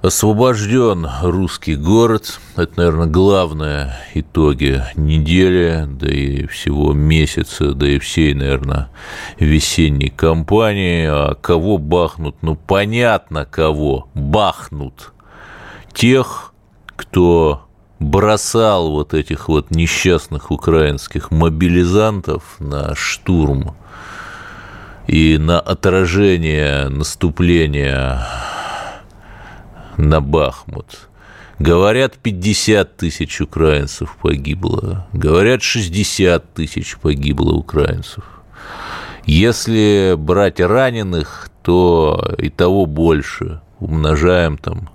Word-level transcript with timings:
Освобожден 0.00 1.08
русский 1.22 1.74
город. 1.74 2.38
Это, 2.54 2.72
наверное, 2.76 3.08
главное 3.08 3.96
итоги 4.14 4.84
недели, 4.94 5.88
да 5.88 6.08
и 6.08 6.46
всего 6.46 6.92
месяца, 6.92 7.72
да 7.72 7.88
и 7.88 7.98
всей, 7.98 8.32
наверное, 8.32 8.90
весенней 9.40 10.10
кампании. 10.10 11.06
А 11.06 11.34
кого 11.34 11.78
бахнут? 11.78 12.36
Ну, 12.42 12.54
понятно, 12.54 13.44
кого 13.44 14.08
бахнут. 14.14 15.12
Тех, 15.92 16.54
кто 16.94 17.66
бросал 17.98 18.92
вот 18.92 19.14
этих 19.14 19.48
вот 19.48 19.72
несчастных 19.72 20.52
украинских 20.52 21.32
мобилизантов 21.32 22.44
на 22.60 22.94
штурм 22.94 23.74
и 25.08 25.38
на 25.38 25.58
отражение 25.58 26.88
наступления 26.88 28.24
на 29.98 30.20
Бахмут. 30.20 31.08
Говорят, 31.58 32.16
50 32.18 32.96
тысяч 32.96 33.40
украинцев 33.40 34.16
погибло. 34.22 35.06
Говорят, 35.12 35.62
60 35.62 36.54
тысяч 36.54 36.96
погибло 36.96 37.52
украинцев. 37.52 38.24
Если 39.26 40.14
брать 40.16 40.60
раненых, 40.60 41.50
то 41.62 42.34
и 42.38 42.48
того 42.48 42.86
больше. 42.86 43.60
Умножаем 43.80 44.56
там 44.56 44.88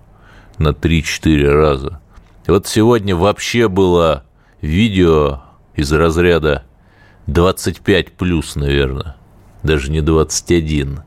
на 0.58 0.70
3-4 0.70 1.50
раза. 1.50 2.00
Вот 2.48 2.68
сегодня 2.68 3.16
вообще 3.16 3.68
было 3.68 4.24
видео 4.62 5.42
из 5.76 5.92
разряда 5.92 6.64
25 7.28 8.14
плюс, 8.14 8.56
наверное, 8.56 9.16
даже 9.64 9.92
не 9.92 10.02
21. 10.02 11.02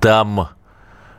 Там 0.00 0.48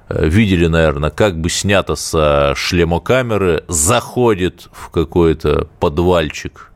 видели, 0.09 0.67
наверное, 0.67 1.09
как 1.09 1.39
бы 1.39 1.49
снято 1.49 1.95
со 1.95 2.53
шлемокамеры, 2.55 3.63
заходит 3.67 4.69
в 4.71 4.89
какой-то 4.89 5.67
подвальчик 5.79 6.71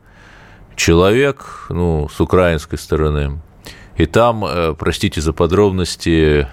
человек, 0.75 1.67
ну, 1.69 2.09
с 2.09 2.19
украинской 2.19 2.77
стороны, 2.77 3.41
и 3.97 4.05
там, 4.05 4.43
э, 4.43 4.73
простите 4.73 5.21
за 5.21 5.31
подробности, 5.31 6.47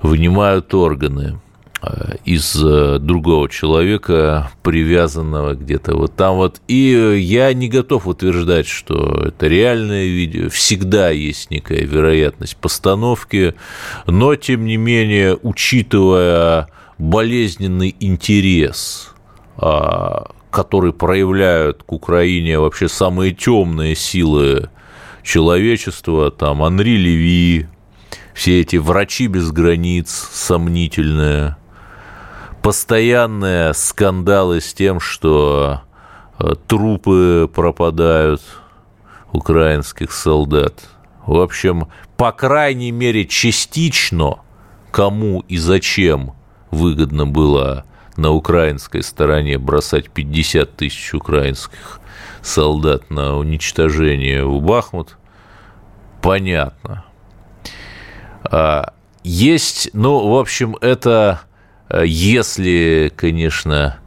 вынимают 0.00 0.72
органы. 0.72 1.40
Э, 1.82 2.14
из 2.24 2.54
э, 2.62 2.98
другого 3.00 3.48
человека, 3.48 4.52
привязанного 4.62 5.54
где-то 5.54 5.96
вот 5.96 6.14
там 6.14 6.36
вот. 6.36 6.60
И 6.68 7.18
я 7.20 7.52
не 7.52 7.68
готов 7.68 8.06
утверждать, 8.06 8.68
что 8.68 9.24
это 9.26 9.48
реальное 9.48 10.04
видео. 10.04 10.48
Всегда 10.48 11.10
есть 11.10 11.50
некая 11.50 11.80
вероятность 11.84 12.56
постановки, 12.56 13.54
но, 14.06 14.36
тем 14.36 14.64
не 14.64 14.76
менее, 14.76 15.36
учитывая 15.42 16.68
болезненный 16.98 17.96
интерес, 17.98 19.12
а, 19.56 20.30
который 20.52 20.92
проявляют 20.92 21.82
к 21.82 21.92
Украине 21.92 22.60
вообще 22.60 22.88
самые 22.88 23.32
темные 23.32 23.96
силы 23.96 24.70
человечества, 25.24 26.30
там 26.30 26.62
Анри 26.62 26.96
Леви, 26.96 27.66
все 28.34 28.60
эти 28.60 28.76
врачи 28.76 29.26
без 29.26 29.50
границ 29.50 30.28
сомнительные– 30.32 31.56
постоянные 32.62 33.74
скандалы 33.74 34.60
с 34.60 34.72
тем, 34.72 35.00
что 35.00 35.82
э, 36.38 36.54
трупы 36.66 37.50
пропадают 37.52 38.42
украинских 39.32 40.12
солдат. 40.12 40.74
В 41.26 41.38
общем, 41.40 41.88
по 42.16 42.32
крайней 42.32 42.92
мере, 42.92 43.26
частично 43.26 44.38
кому 44.90 45.40
и 45.48 45.56
зачем 45.56 46.34
выгодно 46.70 47.26
было 47.26 47.84
на 48.16 48.30
украинской 48.30 49.02
стороне 49.02 49.58
бросать 49.58 50.10
50 50.10 50.76
тысяч 50.76 51.14
украинских 51.14 52.00
солдат 52.42 53.10
на 53.10 53.36
уничтожение 53.36 54.44
в 54.44 54.60
Бахмут, 54.60 55.16
понятно. 56.20 57.04
А, 58.44 58.92
есть, 59.24 59.90
ну, 59.92 60.28
в 60.28 60.38
общем, 60.38 60.76
это 60.80 61.40
если, 62.00 63.12
конечно, 63.14 63.98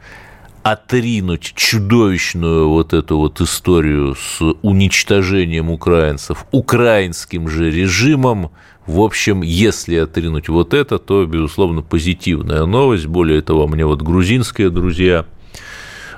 отринуть 0.66 1.54
чудовищную 1.56 2.70
вот 2.70 2.94
эту 2.94 3.20
вот 3.20 3.40
историю 3.40 4.16
с 4.16 4.42
уничтожением 4.64 5.70
украинцев 5.70 6.48
украинским 6.52 7.48
же 7.48 7.70
режимом, 7.70 8.50
в 8.88 9.00
общем, 9.00 9.44
если 9.44 9.98
отринуть 9.98 10.50
вот 10.50 10.74
это, 10.74 10.98
то, 10.98 11.24
безусловно, 11.28 11.84
позитивная 11.84 12.66
новость. 12.66 13.06
Более 13.06 13.44
того, 13.44 13.68
мне 13.68 13.86
вот 13.86 14.02
грузинские 14.02 14.72
друзья, 14.72 15.28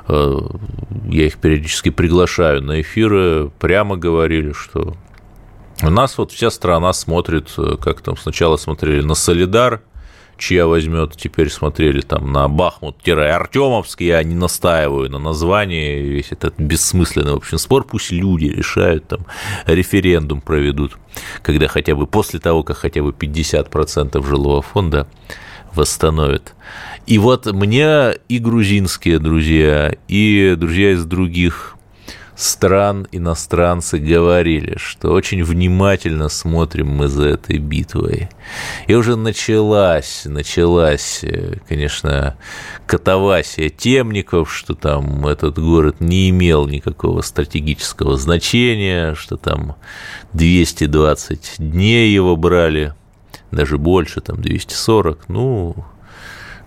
э, 0.07 0.39
я 1.11 1.25
их 1.25 1.37
периодически 1.39 1.89
приглашаю 1.89 2.63
на 2.63 2.79
эфиры, 2.79 3.51
прямо 3.59 3.97
говорили, 3.97 4.53
что 4.53 4.95
у 5.83 5.89
нас 5.89 6.17
вот 6.17 6.31
вся 6.31 6.51
страна 6.51 6.93
смотрит, 6.93 7.49
э, 7.57 7.75
как 7.81 7.99
там 7.99 8.15
сначала 8.15 8.55
смотрели 8.55 9.01
на 9.01 9.13
Солидар– 9.13 9.81
чья 10.37 10.67
возьмет, 10.67 11.15
теперь 11.15 11.49
смотрели 11.49 12.01
там 12.01 12.31
на 12.31 12.47
Бахмут-Артемовский, 12.47 14.07
я 14.07 14.23
не 14.23 14.35
настаиваю 14.35 15.09
на 15.09 15.19
названии, 15.19 15.99
весь 16.01 16.31
этот 16.31 16.59
бессмысленный, 16.59 17.33
в 17.33 17.37
общем, 17.37 17.57
спор, 17.57 17.83
пусть 17.83 18.11
люди 18.11 18.45
решают, 18.45 19.07
там, 19.07 19.25
референдум 19.65 20.41
проведут, 20.41 20.97
когда 21.41 21.67
хотя 21.67 21.95
бы 21.95 22.07
после 22.07 22.39
того, 22.39 22.63
как 22.63 22.77
хотя 22.77 23.01
бы 23.01 23.11
50% 23.11 24.25
жилого 24.25 24.61
фонда 24.61 25.07
восстановят. 25.73 26.53
И 27.05 27.19
вот 27.19 27.45
мне 27.45 28.13
и 28.27 28.39
грузинские 28.39 29.19
друзья, 29.19 29.93
и 30.07 30.55
друзья 30.57 30.91
из 30.91 31.05
других 31.05 31.76
стран 32.37 33.07
иностранцы 33.11 33.97
говорили, 33.97 34.77
что 34.77 35.11
очень 35.11 35.43
внимательно 35.43 36.29
смотрим 36.29 36.87
мы 36.87 37.07
за 37.07 37.29
этой 37.29 37.57
битвой. 37.57 38.29
И 38.85 38.93
уже 38.93 39.15
началась, 39.15 40.21
началась, 40.25 41.25
конечно, 41.67 42.37
катавасия 42.85 43.69
темников, 43.69 44.53
что 44.53 44.75
там 44.75 45.25
этот 45.25 45.57
город 45.57 45.99
не 45.99 46.29
имел 46.29 46.67
никакого 46.67 47.21
стратегического 47.21 48.17
значения, 48.17 49.15
что 49.15 49.35
там 49.35 49.75
220 50.33 51.55
дней 51.57 52.13
его 52.13 52.35
брали, 52.35 52.93
даже 53.51 53.79
больше, 53.79 54.21
там 54.21 54.39
240. 54.41 55.27
Ну, 55.27 55.75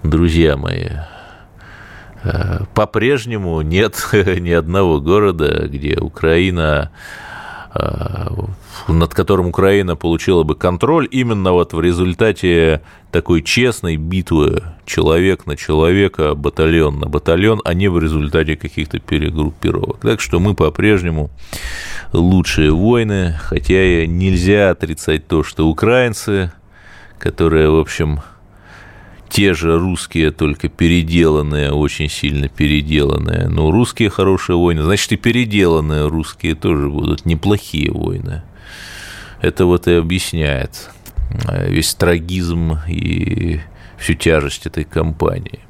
друзья 0.02 0.56
мои, 0.56 0.88
Э, 0.88 1.19
по-прежнему 2.74 3.60
нет 3.62 4.08
ни 4.12 4.50
одного 4.50 5.00
города, 5.00 5.66
где 5.68 5.98
Украина 5.98 6.90
э, 7.74 8.28
над 8.88 9.14
которым 9.14 9.46
Украина 9.46 9.96
получила 9.96 10.42
бы 10.42 10.54
контроль 10.54 11.08
именно 11.10 11.52
вот 11.52 11.72
в 11.72 11.80
результате 11.80 12.82
такой 13.10 13.42
честной 13.42 13.96
битвы 13.96 14.62
человек 14.86 15.46
на 15.46 15.56
человека, 15.56 16.34
батальон 16.34 16.98
на 16.98 17.06
батальон, 17.06 17.60
а 17.64 17.74
не 17.74 17.88
в 17.88 17.98
результате 17.98 18.56
каких-то 18.56 18.98
перегруппировок. 18.98 20.00
Так 20.00 20.20
что 20.20 20.40
мы 20.40 20.54
по-прежнему 20.54 21.30
лучшие 22.12 22.72
войны, 22.72 23.38
хотя 23.42 24.06
нельзя 24.06 24.70
отрицать 24.70 25.26
то, 25.26 25.42
что 25.42 25.68
украинцы, 25.68 26.52
которые, 27.18 27.70
в 27.70 27.78
общем, 27.78 28.20
те 29.30 29.54
же 29.54 29.78
русские, 29.78 30.32
только 30.32 30.68
переделанные, 30.68 31.72
очень 31.72 32.08
сильно 32.08 32.48
переделанные. 32.48 33.48
Ну, 33.48 33.70
русские 33.70 34.10
хорошие 34.10 34.56
войны, 34.56 34.82
значит, 34.82 35.12
и 35.12 35.16
переделанные 35.16 36.08
русские 36.08 36.56
тоже 36.56 36.88
будут 36.88 37.24
неплохие 37.24 37.92
войны. 37.92 38.42
Это 39.40 39.66
вот 39.66 39.86
и 39.86 39.92
объясняет 39.92 40.90
э, 41.48 41.70
весь 41.70 41.94
трагизм 41.94 42.78
и 42.88 43.60
всю 43.98 44.14
тяжесть 44.14 44.66
этой 44.66 44.84
кампании. 44.84 45.60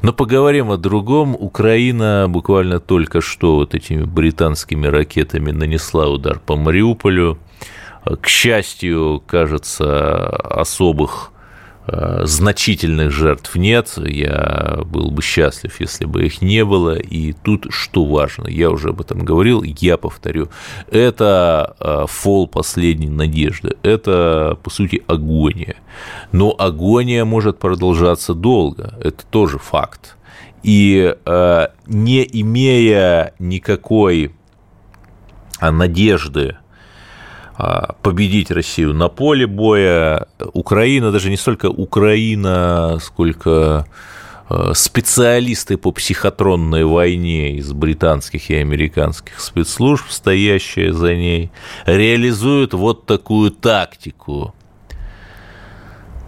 Но 0.00 0.12
поговорим 0.12 0.70
о 0.70 0.78
другом. 0.78 1.36
Украина 1.38 2.26
буквально 2.28 2.80
только 2.80 3.20
что 3.20 3.56
вот 3.56 3.74
этими 3.74 4.02
британскими 4.04 4.86
ракетами 4.86 5.50
нанесла 5.50 6.08
удар 6.08 6.40
по 6.40 6.56
Мариуполю. 6.56 7.38
К 8.04 8.26
счастью, 8.26 9.22
кажется, 9.26 10.28
особых 10.28 11.31
Э, 11.31 11.31
значительных 11.86 13.10
жертв 13.10 13.56
нет. 13.56 13.92
Я 13.96 14.80
был 14.84 15.10
бы 15.10 15.22
счастлив, 15.22 15.80
если 15.80 16.04
бы 16.04 16.24
их 16.24 16.40
не 16.40 16.64
было. 16.64 16.96
И 16.96 17.32
тут 17.32 17.66
что 17.70 18.04
важно, 18.04 18.48
я 18.48 18.70
уже 18.70 18.90
об 18.90 19.00
этом 19.00 19.24
говорил, 19.24 19.62
я 19.62 19.96
повторю, 19.96 20.48
это 20.90 21.74
э, 21.80 22.04
фол 22.08 22.46
последней 22.46 23.08
надежды, 23.08 23.76
это, 23.82 24.58
по 24.62 24.70
сути, 24.70 25.02
агония. 25.06 25.76
Но 26.30 26.54
агония 26.56 27.24
может 27.24 27.58
продолжаться 27.58 28.34
долго, 28.34 28.94
это 29.00 29.24
тоже 29.26 29.58
факт. 29.58 30.16
И 30.62 31.14
э, 31.24 31.66
не 31.86 32.28
имея 32.40 33.34
никакой 33.40 34.32
надежды 35.60 36.56
а, 36.58 36.61
победить 38.02 38.50
Россию 38.50 38.92
на 38.92 39.08
поле 39.08 39.46
боя. 39.46 40.26
Украина, 40.52 41.12
даже 41.12 41.30
не 41.30 41.36
столько 41.36 41.66
Украина, 41.66 42.98
сколько 43.00 43.86
а, 44.48 44.74
специалисты 44.74 45.76
по 45.76 45.92
психотронной 45.92 46.84
войне 46.84 47.56
из 47.56 47.72
британских 47.72 48.50
и 48.50 48.56
американских 48.56 49.40
спецслужб, 49.40 50.10
стоящие 50.10 50.92
за 50.92 51.14
ней, 51.14 51.50
реализуют 51.86 52.74
вот 52.74 53.06
такую 53.06 53.50
тактику. 53.50 54.54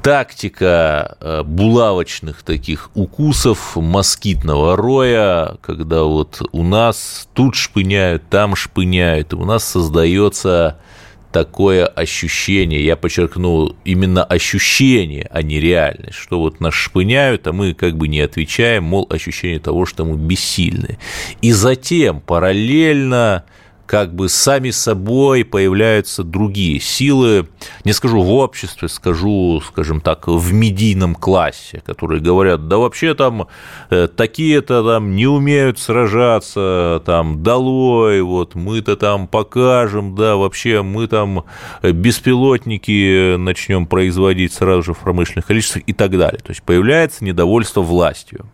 Тактика 0.02 1.16
а, 1.20 1.42
булавочных 1.42 2.42
таких 2.44 2.90
укусов, 2.94 3.76
москитного 3.76 4.76
роя, 4.76 5.56
когда 5.60 6.04
вот 6.04 6.40
у 6.52 6.62
нас 6.62 7.28
тут 7.34 7.56
шпыняют, 7.56 8.22
там 8.30 8.56
шпыняют, 8.56 9.32
и 9.32 9.36
у 9.36 9.44
нас 9.44 9.64
создается 9.64 10.78
такое 11.34 11.84
ощущение, 11.84 12.84
я 12.84 12.94
подчеркну, 12.94 13.74
именно 13.84 14.22
ощущение, 14.22 15.28
а 15.32 15.42
не 15.42 15.58
реальность, 15.58 16.14
что 16.14 16.38
вот 16.38 16.60
нас 16.60 16.74
шпыняют, 16.74 17.48
а 17.48 17.52
мы 17.52 17.74
как 17.74 17.96
бы 17.96 18.06
не 18.06 18.20
отвечаем, 18.20 18.84
мол, 18.84 19.04
ощущение 19.10 19.58
того, 19.58 19.84
что 19.84 20.04
мы 20.04 20.16
бессильны. 20.16 20.96
И 21.42 21.50
затем 21.50 22.20
параллельно 22.20 23.44
как 23.86 24.14
бы 24.14 24.28
сами 24.28 24.70
собой 24.70 25.44
появляются 25.44 26.24
другие 26.24 26.80
силы, 26.80 27.48
не 27.84 27.92
скажу 27.92 28.22
в 28.22 28.32
обществе, 28.32 28.88
скажу, 28.88 29.60
скажем 29.66 30.00
так, 30.00 30.26
в 30.26 30.52
медийном 30.52 31.14
классе, 31.14 31.82
которые 31.84 32.20
говорят, 32.20 32.68
да 32.68 32.78
вообще 32.78 33.14
там 33.14 33.48
э, 33.90 34.08
такие-то 34.08 34.84
там 34.84 35.14
не 35.14 35.26
умеют 35.26 35.78
сражаться, 35.78 37.02
там 37.04 37.42
долой, 37.42 38.22
вот 38.22 38.54
мы-то 38.54 38.96
там 38.96 39.28
покажем, 39.28 40.14
да, 40.14 40.36
вообще 40.36 40.82
мы 40.82 41.06
там 41.06 41.44
беспилотники 41.82 43.36
начнем 43.36 43.86
производить 43.86 44.52
сразу 44.52 44.82
же 44.82 44.94
в 44.94 44.98
промышленных 44.98 45.46
количествах 45.46 45.84
и 45.86 45.92
так 45.92 46.16
далее. 46.16 46.40
То 46.40 46.50
есть 46.50 46.62
появляется 46.62 47.24
недовольство 47.24 47.82
властью. 47.82 48.46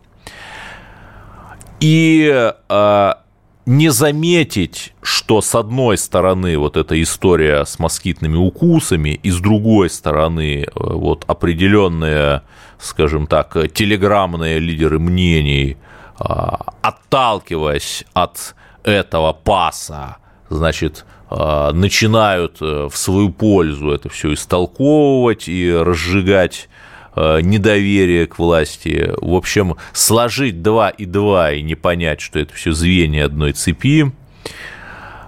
И 1.79 2.29
а, 2.69 3.20
не 3.65 3.89
заметить, 3.89 4.93
что 5.01 5.41
с 5.41 5.53
одной 5.55 5.97
стороны 5.97 6.57
вот 6.57 6.77
эта 6.77 7.01
история 7.01 7.65
с 7.65 7.79
москитными 7.79 8.35
укусами, 8.35 9.19
и 9.21 9.29
с 9.29 9.39
другой 9.39 9.89
стороны 9.89 10.63
э, 10.63 10.69
вот 10.73 11.25
определенные, 11.27 12.41
скажем 12.79 13.27
так, 13.27 13.55
телеграммные 13.73 14.59
лидеры 14.59 14.99
мнений, 14.99 15.77
а, 16.17 16.73
отталкиваясь 16.81 18.03
от 18.13 18.55
этого 18.83 19.33
паса, 19.33 20.17
значит, 20.49 21.05
а, 21.29 21.71
начинают 21.71 22.57
э, 22.61 22.89
в 22.91 22.97
свою 22.97 23.31
пользу 23.31 23.91
это 23.91 24.09
все 24.09 24.33
истолковывать 24.33 25.47
и 25.47 25.71
разжигать 25.71 26.67
недоверие 27.15 28.27
к 28.27 28.39
власти. 28.39 29.13
В 29.21 29.33
общем, 29.33 29.75
сложить 29.93 30.61
два 30.61 30.89
и 30.89 31.05
два 31.05 31.51
и 31.51 31.61
не 31.61 31.75
понять, 31.75 32.21
что 32.21 32.39
это 32.39 32.53
все 32.53 32.71
звенья 32.71 33.25
одной 33.25 33.51
цепи, 33.51 34.11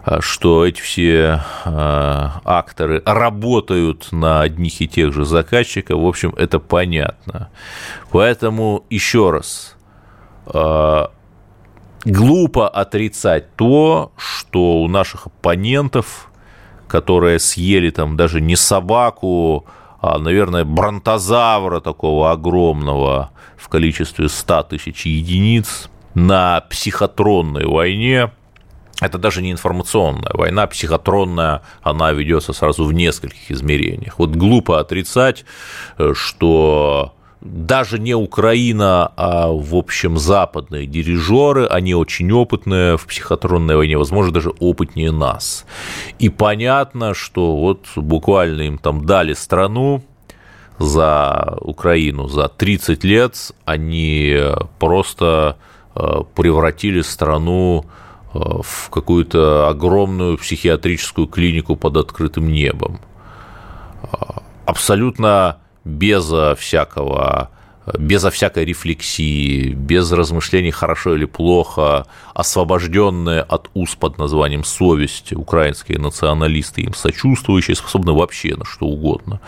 э, 0.05 0.19
что 0.21 0.65
эти 0.65 0.81
все 0.81 1.43
э, 1.65 2.29
акторы 2.45 3.01
работают 3.05 4.11
на 4.11 4.41
одних 4.41 4.81
и 4.81 4.87
тех 4.87 5.13
же 5.13 5.25
заказчиков, 5.25 5.99
в 5.99 6.05
общем, 6.05 6.33
это 6.37 6.59
понятно. 6.59 7.49
Поэтому 8.11 8.85
еще 8.89 9.31
раз, 9.31 9.75
глупо 12.05 12.67
отрицать 12.67 13.55
то, 13.55 14.11
что 14.17 14.81
у 14.81 14.87
наших 14.87 15.27
оппонентов, 15.27 16.29
которые 16.87 17.39
съели 17.39 17.89
там 17.89 18.17
даже 18.17 18.41
не 18.41 18.55
собаку, 18.55 19.65
наверное, 20.17 20.65
бронтозавра 20.65 21.79
такого 21.79 22.31
огромного 22.31 23.31
в 23.55 23.69
количестве 23.69 24.27
100 24.27 24.63
тысяч 24.63 25.05
единиц 25.05 25.89
на 26.13 26.59
психотронной 26.69 27.65
войне. 27.65 28.31
Это 28.99 29.17
даже 29.17 29.41
не 29.41 29.51
информационная 29.51 30.31
война, 30.33 30.67
психотронная, 30.67 31.61
она 31.81 32.11
ведется 32.11 32.51
сразу 32.51 32.83
в 32.83 32.93
нескольких 32.93 33.49
измерениях. 33.49 34.19
Вот 34.19 34.31
глупо 34.31 34.81
отрицать, 34.81 35.45
э, 35.97 36.13
что 36.13 37.13
даже 37.43 37.99
не 37.99 38.13
Украина, 38.15 39.11
а, 39.17 39.49
в 39.51 39.75
общем, 39.75 40.17
западные 40.17 40.85
дирижеры, 40.87 41.65
они 41.65 41.93
очень 41.93 42.31
опытные 42.31 42.97
в 42.97 43.05
психотронной 43.05 43.75
войне, 43.75 43.97
возможно, 43.97 44.31
даже 44.31 44.51
опытнее 44.59 45.11
нас. 45.11 45.65
И 46.19 46.29
понятно, 46.29 47.13
что 47.13 47.57
вот 47.57 47.87
буквально 47.95 48.61
им 48.61 48.77
там 48.77 49.05
дали 49.05 49.33
страну, 49.33 50.03
за 50.79 51.57
Украину 51.61 52.27
за 52.27 52.47
30 52.47 53.03
лет 53.03 53.51
они 53.63 54.35
просто 54.79 55.57
э, 55.95 56.23
превратили 56.35 57.01
страну 57.01 57.85
э, 58.33 58.39
в 58.39 58.89
какую-то 58.89 59.69
огромную 59.69 60.37
психиатрическую 60.37 61.27
клинику 61.27 61.75
под 61.75 61.97
открытым 61.97 62.51
небом. 62.51 62.99
Э, 64.01 64.39
абсолютно 64.65 65.57
без 65.85 66.31
всякого 66.57 67.49
безо 67.97 68.31
всякой 68.31 68.65
рефлексии, 68.65 69.73
без 69.73 70.11
размышлений, 70.11 70.71
хорошо 70.71 71.15
или 71.15 71.25
плохо, 71.25 72.05
освобожденные 72.33 73.41
от 73.41 73.69
уз 73.73 73.95
под 73.95 74.17
названием 74.17 74.63
совесть, 74.63 75.33
украинские 75.33 75.99
националисты, 75.99 76.81
им 76.81 76.93
сочувствующие, 76.93 77.75
способны 77.75 78.13
вообще 78.13 78.55
на 78.55 78.65
что 78.65 78.85
угодно. 78.85 79.39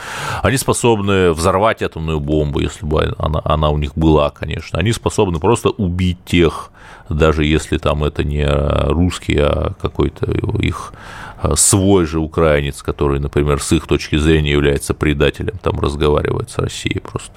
Они 0.43 0.57
способны 0.57 1.31
взорвать 1.31 1.81
атомную 1.81 2.19
бомбу, 2.19 2.59
если 2.59 2.85
бы 2.85 3.15
она, 3.17 3.41
она 3.43 3.69
у 3.69 3.77
них 3.77 3.95
была, 3.95 4.29
конечно. 4.29 4.79
Они 4.79 4.91
способны 4.91 5.39
просто 5.39 5.69
убить 5.69 6.17
тех, 6.25 6.71
даже 7.09 7.45
если 7.45 7.77
там 7.77 8.03
это 8.03 8.23
не 8.23 8.45
русский, 8.45 9.37
а 9.39 9.73
какой-то 9.81 10.31
их 10.59 10.93
а, 11.37 11.55
свой 11.55 12.05
же 12.05 12.19
украинец, 12.19 12.81
который, 12.81 13.19
например, 13.19 13.61
с 13.61 13.71
их 13.71 13.87
точки 13.87 14.17
зрения 14.17 14.51
является 14.51 14.93
предателем, 14.93 15.57
там 15.61 15.79
разговаривает 15.79 16.49
с 16.49 16.57
Россией 16.57 16.99
просто. 16.99 17.33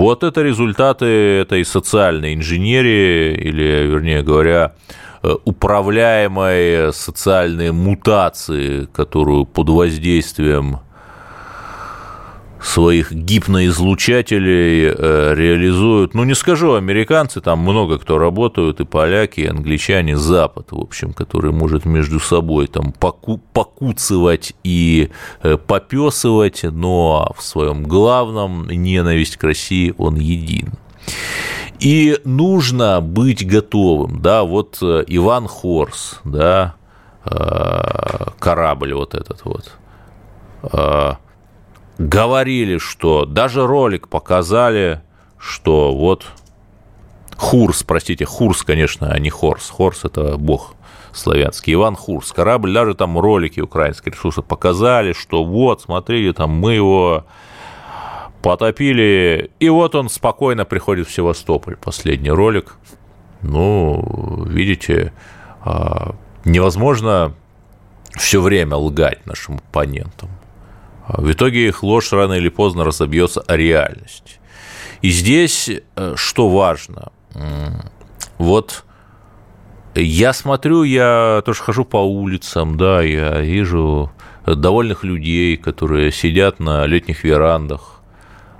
Вот 0.00 0.24
это 0.24 0.40
результаты 0.40 1.04
этой 1.04 1.62
социальной 1.62 2.32
инженерии, 2.32 3.34
или, 3.34 3.86
вернее 3.86 4.22
говоря, 4.22 4.72
э, 5.22 5.28
управляемой 5.44 6.90
социальной 6.94 7.70
мутации, 7.70 8.86
которую 8.94 9.44
под 9.44 9.68
воздействием 9.68 10.78
своих 12.62 13.12
гипноизлучателей 13.12 14.88
э, 14.88 15.34
реализуют, 15.34 16.14
ну, 16.14 16.24
не 16.24 16.34
скажу, 16.34 16.74
американцы, 16.74 17.40
там 17.40 17.60
много 17.60 17.98
кто 17.98 18.18
работают, 18.18 18.80
и 18.80 18.84
поляки, 18.84 19.40
и 19.40 19.46
англичане, 19.46 20.16
Запад, 20.16 20.68
в 20.70 20.78
общем, 20.78 21.12
который 21.12 21.52
может 21.52 21.86
между 21.86 22.20
собой 22.20 22.66
там 22.66 22.92
поку 22.92 23.38
покуцывать 23.52 24.52
и 24.62 25.10
э, 25.42 25.56
попесывать, 25.56 26.62
но 26.62 27.32
в 27.36 27.42
своем 27.42 27.84
главном 27.84 28.68
ненависть 28.68 29.36
к 29.36 29.44
России 29.44 29.94
он 29.96 30.16
един. 30.16 30.74
И 31.78 32.18
нужно 32.24 33.00
быть 33.00 33.46
готовым, 33.46 34.20
да, 34.20 34.42
вот 34.44 34.78
э, 34.82 35.04
Иван 35.06 35.48
Хорс, 35.48 36.20
да, 36.24 36.74
корабль 38.38 38.94
вот 38.94 39.14
этот 39.14 39.44
вот, 39.44 39.72
говорили, 42.00 42.78
что 42.78 43.26
даже 43.26 43.66
ролик 43.66 44.08
показали, 44.08 45.02
что 45.38 45.94
вот 45.94 46.26
Хурс, 47.36 47.82
простите, 47.82 48.24
Хурс, 48.24 48.62
конечно, 48.62 49.10
а 49.12 49.18
не 49.18 49.28
Хорс. 49.28 49.68
Хорс– 49.68 50.04
это 50.04 50.38
бог 50.38 50.74
славянский. 51.12 51.74
Иван 51.74 51.96
Хурс, 51.96 52.32
корабль, 52.32 52.72
даже 52.72 52.94
там 52.94 53.18
ролики 53.18 53.60
украинские 53.60 54.14
ресурсы 54.14 54.40
показали, 54.40 55.12
что 55.12 55.44
вот, 55.44 55.82
смотрите, 55.82 56.32
там 56.32 56.50
мы 56.50 56.74
его 56.74 57.26
потопили, 58.42 59.50
и 59.60 59.68
вот 59.68 59.94
он 59.94 60.08
спокойно 60.08 60.64
приходит 60.64 61.06
в 61.06 61.12
Севастополь. 61.12 61.76
Последний 61.76 62.30
ролик. 62.30 62.76
Ну, 63.42 64.44
видите, 64.46 65.12
а, 65.62 66.14
невозможно 66.46 67.34
все 68.16 68.40
время 68.40 68.76
лгать 68.76 69.26
нашим 69.26 69.56
оппонентам. 69.56 70.30
В 71.18 71.32
итоге 71.32 71.68
их 71.68 71.82
ложь 71.82 72.12
рано 72.12 72.34
или 72.34 72.48
поздно 72.48 72.84
разобьется 72.84 73.40
о 73.40 73.56
реальность. 73.56 74.38
И 75.02 75.10
здесь 75.10 75.70
что 76.16 76.48
важно? 76.48 77.12
Вот 78.38 78.84
я 79.94 80.32
смотрю, 80.32 80.82
я 80.84 81.42
тоже 81.44 81.62
хожу 81.62 81.84
по 81.84 81.96
улицам, 81.96 82.76
да, 82.76 83.02
я 83.02 83.40
вижу 83.40 84.12
довольных 84.46 85.04
людей, 85.04 85.56
которые 85.56 86.12
сидят 86.12 86.60
на 86.60 86.86
летних 86.86 87.24
верандах, 87.24 88.00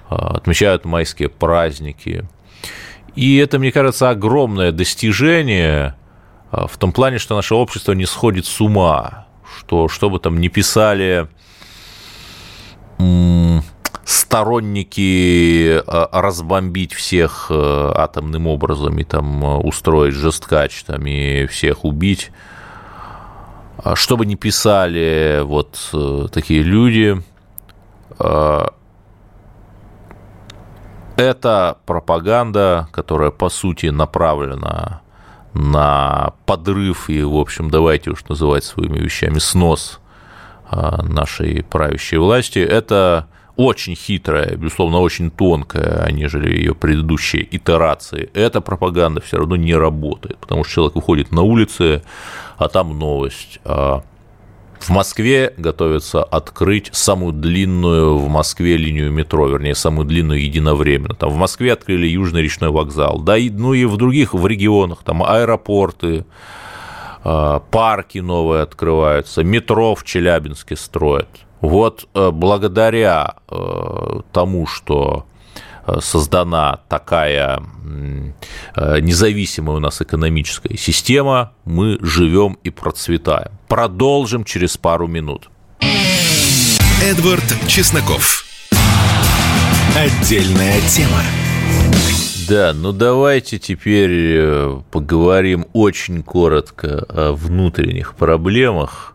а, 0.09 0.37
отмечают 0.37 0.85
майские 0.85 1.29
праздники. 1.29 2.29
И 3.15 3.37
это, 3.37 3.59
мне 3.59 3.73
кажется, 3.73 4.11
огромное 4.11 4.73
достижение 4.73 5.97
а, 6.51 6.67
в 6.67 6.77
том 6.77 6.93
плане, 6.93 7.19
что 7.19 7.37
наше 7.37 7.55
общество 7.55 7.93
не 7.93 8.07
сходит 8.07 8.47
с 8.47 8.61
ума, 8.61 9.27
что 9.59 9.89
что 9.89 10.11
бы 10.11 10.19
там 10.19 10.41
ни 10.41 10.49
писали 10.49 11.29
сторонники 14.05 15.83
а, 15.87 16.09
разбомбить 16.21 16.93
всех 16.93 17.47
э, 17.51 17.93
атомным 17.95 18.47
образом 18.47 18.99
и 18.99 19.05
там 19.05 19.45
э, 19.45 19.57
устроить 19.59 20.15
жесткач 20.15 20.83
там, 20.85 21.07
и 21.07 21.47
всех 21.47 21.85
убить. 21.85 22.33
А 23.79 23.95
что 23.97 24.17
бы 24.17 24.27
ни 24.27 24.35
писали 24.35 25.41
вот 25.43 25.91
э, 25.93 26.27
такие 26.33 26.63
люди, 26.63 27.23
это 31.17 31.79
пропаганда, 31.87 32.89
которая, 32.93 33.31
по 33.31 33.49
сути, 33.49 33.87
направлена 33.87 35.01
на 35.55 36.35
подрыв 36.45 37.09
и, 37.09 37.23
в 37.23 37.37
общем, 37.37 37.71
давайте 37.71 38.11
уж 38.11 38.25
называть 38.29 38.65
своими 38.65 38.99
вещами, 38.99 39.39
снос 39.39 40.00
нашей 40.71 41.63
правящей 41.63 42.19
власти. 42.19 42.59
Это 42.59 43.29
очень 43.57 43.95
хитрая, 43.95 44.57
безусловно, 44.57 45.01
очень 45.01 45.31
тонкая, 45.31 46.11
нежели 46.11 46.57
ее 46.57 46.75
предыдущие 46.75 47.47
итерации, 47.55 48.31
эта 48.33 48.61
пропаганда 48.61 49.21
все 49.21 49.37
равно 49.37 49.57
не 49.57 49.75
работает, 49.75 50.39
потому 50.39 50.65
что 50.65 50.75
человек 50.75 50.95
выходит 50.95 51.33
на 51.33 51.43
улицы, 51.43 52.03
а 52.57 52.69
там 52.69 52.99
новость. 52.99 53.61
А 53.65 54.03
в 54.79 54.89
Москве 54.89 55.53
готовится 55.59 56.23
открыть 56.23 56.89
самую 56.93 57.35
длинную 57.35 58.17
в 58.17 58.29
Москве 58.29 58.79
линию 58.79 59.13
метро, 59.13 59.47
вернее, 59.47 59.75
самую 59.75 60.07
длинную 60.07 60.43
единовременно. 60.43 61.15
Там 61.15 61.29
в 61.29 61.37
Москве 61.37 61.75
открыли 61.75 62.07
Южный 62.07 62.43
речной 62.43 62.71
вокзал, 62.71 63.21
да, 63.21 63.37
и, 63.37 63.51
ну 63.51 63.75
и 63.75 63.85
в 63.85 63.99
других, 63.99 64.33
в 64.33 64.47
регионах, 64.47 65.01
там 65.05 65.23
аэропорты, 65.23 66.25
а, 66.25 66.25
парки 67.23 68.19
новые 68.19 68.63
открываются, 68.63 69.45
метро 69.45 69.95
в 69.95 70.05
Челябинске 70.05 70.77
строят– 70.77 71.29
вот 71.61 72.09
э, 72.15 72.31
благодаря 72.31 73.35
э, 73.49 74.21
тому, 74.33 74.67
что 74.67 75.27
э, 75.87 75.99
создана 76.01 76.81
такая 76.89 77.63
независимая 78.77 79.77
у 79.77 79.81
нас 79.81 80.01
экономическая 80.01 80.77
система, 80.77 81.53
мы 81.65 81.99
живем 82.01 82.57
и 82.63 82.71
процветаем. 82.71 83.51
Продолжим 83.69 84.45
через 84.45 84.77
пару 84.77 85.09
минут. 85.09 85.51
Эдвард 87.03 87.45
Чесноков. 87.67 88.45
Отдельная 89.97 90.81
тема. 90.83 91.23
Да, 92.51 92.73
ну 92.75 92.91
давайте 92.91 93.61
теперь 93.61 94.43
поговорим 94.91 95.67
очень 95.73 96.25
коротко 96.25 97.07
о 97.09 97.33
внутренних 97.33 98.17
проблемах 98.17 99.15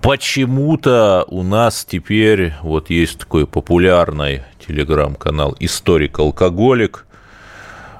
Почему-то 0.00 1.26
у 1.28 1.42
нас 1.42 1.84
теперь 1.84 2.54
вот 2.62 2.88
есть 2.88 3.18
такой 3.18 3.46
популярный 3.46 4.42
телеграм-канал 4.66 5.54
«Историк 5.60 6.18
Алкоголик». 6.18 7.06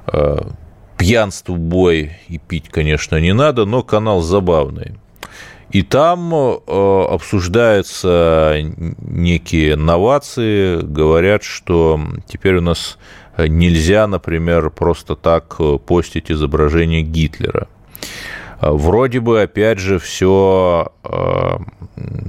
Э, 0.07 0.39
пьянству 0.97 1.55
бой 1.55 2.19
и 2.29 2.39
пить, 2.39 2.71
конечно, 2.71 3.21
не 3.21 3.33
надо, 3.33 3.67
но 3.67 3.85
канал 3.85 4.21
забавный. 4.21 4.95
И 5.71 5.83
там 5.83 6.35
э, 6.35 6.57
обсуждаются 6.67 8.57
некие 8.99 9.77
новации, 9.77 10.81
говорят, 10.83 11.45
что 11.45 12.01
теперь 12.27 12.57
у 12.57 12.63
нас 12.63 12.99
нельзя, 13.39 14.07
например, 14.07 14.71
просто 14.71 15.17
так 15.17 15.59
постить 15.87 16.31
изображение 16.31 17.03
Гитлера. 17.03 17.69
Вроде 18.63 19.19
бы, 19.19 19.43
опять 19.43 19.81
же, 19.81 19.99
все 19.99 20.93
э, 21.03 21.59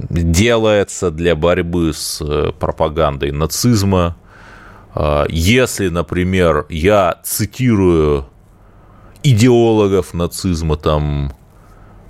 делается 0.10 1.12
для 1.12 1.36
борьбы 1.36 1.94
с 1.94 2.22
э, 2.22 2.52
пропагандой 2.60 3.32
нацизма. 3.32 4.18
Э, 4.96 5.26
если, 5.30 5.90
например, 5.90 6.66
я 6.70 7.20
цитирую 7.24 8.26
идеологов 9.22 10.16
нацизма, 10.16 10.76
там, 10.76 11.34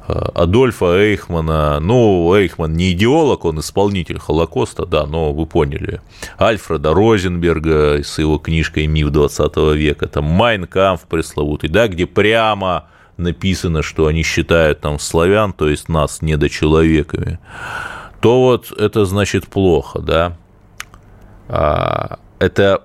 Адольфа 0.07 0.97
Эйхмана, 0.97 1.79
ну, 1.79 2.35
Эйхман 2.35 2.73
не 2.73 2.91
идеолог, 2.91 3.45
он 3.45 3.59
исполнитель 3.59 4.19
Холокоста, 4.19 4.85
да, 4.85 5.05
но 5.05 5.31
вы 5.31 5.45
поняли, 5.45 6.01
Альфреда 6.39 6.93
Розенберга 6.93 8.03
с 8.03 8.19
его 8.19 8.37
книжкой 8.37 8.87
«Миф 8.87 9.11
20 9.11 9.55
века», 9.75 10.07
там 10.07 10.25
Майнкамф 10.25 11.03
пресловутый, 11.03 11.69
да, 11.69 11.87
где 11.87 12.05
прямо 12.05 12.87
написано, 13.15 13.81
что 13.81 14.07
они 14.07 14.23
считают 14.23 14.81
там 14.81 14.99
славян, 14.99 15.53
то 15.53 15.69
есть 15.69 15.87
нас 15.87 16.21
недочеловеками, 16.21 17.39
то 18.19 18.41
вот 18.41 18.71
это 18.77 19.05
значит 19.05 19.47
плохо, 19.47 19.99
да. 19.99 20.37
А, 21.47 22.19
это, 22.39 22.83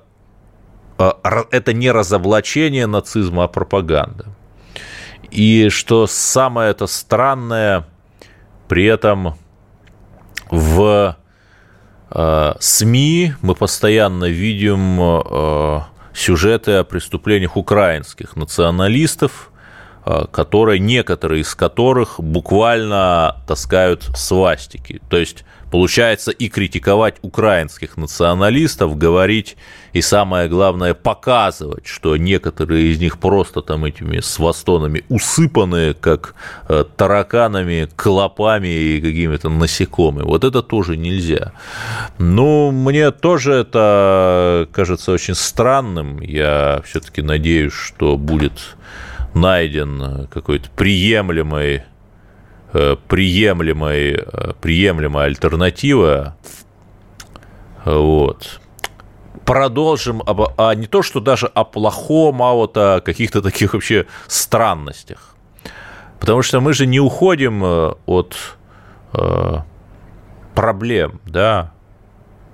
а, 0.99 1.17
это 1.51 1.73
не 1.73 1.91
разоблачение 1.91 2.87
нацизма, 2.87 3.45
а 3.45 3.49
пропаганда. 3.49 4.27
И 5.31 5.69
что 5.69 6.07
самое 6.07 6.71
это 6.71 6.87
странное, 6.87 7.87
при 8.69 8.85
этом 8.85 9.35
в 10.51 11.17
э, 12.11 12.55
СМИ 12.61 13.35
мы 13.43 13.55
постоянно 13.55 14.27
видим 14.27 15.01
э, 15.01 15.81
сюжеты 16.15 16.73
о 16.73 16.85
преступлениях 16.85 17.57
украинских 17.57 18.37
националистов, 18.37 19.51
Э, 20.11 20.25
которые, 20.31 20.79
некоторые 20.79 21.43
из 21.43 21.55
которых 21.55 22.19
буквально 22.19 23.37
таскают 23.47 24.05
свастики. 24.17 25.03
То 25.11 25.19
есть 25.19 25.45
получается 25.71 26.31
и 26.31 26.49
критиковать 26.49 27.17
украинских 27.23 27.97
националистов, 27.97 28.97
говорить 28.97 29.57
и 29.93 30.01
самое 30.01 30.49
главное 30.49 30.95
показывать, 30.95 31.87
что 31.87 32.17
некоторые 32.17 32.93
из 32.93 32.99
них 32.99 33.19
просто 33.19 33.63
там 33.63 33.85
этими 33.85 34.21
свастонами 34.21 35.05
усыпаны, 35.09 35.95
как 35.95 36.35
э, 36.69 36.85
тараканами, 36.97 37.89
клопами 37.97 38.69
и 38.69 39.01
какими-то 39.01 39.49
насекомыми. 39.49 40.25
Вот 40.25 40.45
это 40.45 40.63
тоже 40.63 40.97
нельзя. 40.97 41.53
Ну, 42.19 42.71
мне 42.71 43.11
тоже 43.11 43.53
это 43.55 44.69
кажется 44.73 45.13
очень 45.13 45.35
странным. 45.35 46.21
Я 46.21 46.83
все-таки 46.85 47.23
надеюсь, 47.23 47.73
что 47.73 48.17
будет 48.17 48.77
найден 49.35 50.27
какой-то 50.29 50.69
приемлемый 50.71 51.83
приемлемой, 52.73 54.13
э, 54.15 54.53
приемлемая 54.61 55.27
альтернатива. 55.27 56.37
Вот. 57.85 58.61
Продолжим, 59.45 60.23
об, 60.27 60.43
а 60.59 60.75
не 60.75 60.87
то, 60.87 61.03
что 61.03 61.21
даже 61.21 61.47
о 61.47 61.65
плохом, 61.65 62.43
а 62.43 62.53
вот 62.53 62.77
о 62.77 63.01
каких-то 63.01 63.41
таких 63.41 63.73
вообще 63.73 64.07
странностях. 64.27 65.35
Потому 66.21 66.43
что 66.43 66.61
мы 66.61 66.75
же 66.75 66.87
не 66.87 67.01
уходим 67.01 67.65
э, 67.65 67.95
от 68.07 68.37
э, 69.15 69.57
проблем, 70.55 71.21
да. 71.25 71.73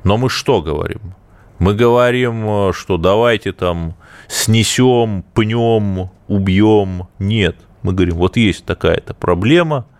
Но 0.04 0.16
мы 0.16 0.30
что 0.30 0.62
говорим? 0.62 1.14
Мы 1.58 1.74
говорим, 1.74 2.72
что 2.72 2.98
давайте 2.98 3.52
там 3.52 3.94
снесем, 4.28 5.24
пнем, 5.34 6.10
убьем. 6.28 7.08
Нет. 7.18 7.56
Мы 7.82 7.92
говорим, 7.92 8.16
вот 8.16 8.36
есть 8.36 8.64
такая-то 8.64 9.14
проблема, 9.14 9.86
э, 9.90 9.93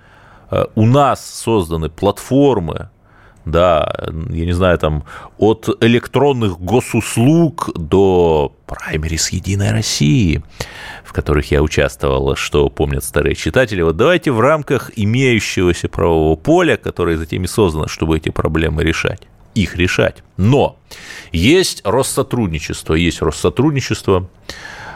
у 0.75 0.87
нас 0.87 1.25
созданы 1.25 1.89
платформы, 1.89 2.89
да, 3.45 3.93
я 4.31 4.47
не 4.47 4.53
знаю, 4.53 4.79
там, 4.79 5.05
от 5.37 5.69
электронных 5.83 6.59
госуслуг 6.59 7.71
до 7.75 8.55
праймерис 8.67 9.31
Единой 9.31 9.71
России, 9.71 10.43
в 11.05 11.13
которых 11.13 11.51
я 11.51 11.63
участвовал, 11.63 12.37
что 12.37 12.71
помнят 12.71 13.05
старые 13.05 13.35
читатели. 13.35 13.83
Вот 13.83 13.99
давайте 13.99 14.33
в 14.33 14.41
рамках 14.41 14.91
имеющегося 14.97 15.89
правового 15.89 16.37
поля, 16.37 16.79
которое 16.79 17.19
затем 17.19 17.45
и 17.45 17.47
создано, 17.47 17.87
чтобы 17.87 18.17
эти 18.17 18.31
проблемы 18.31 18.83
решать, 18.83 19.21
их 19.55 19.77
решать. 19.77 20.23
Но 20.39 20.79
есть 21.31 21.83
Россотрудничество, 21.85 22.95
есть 22.95 23.21
Россотрудничество, 23.21 24.27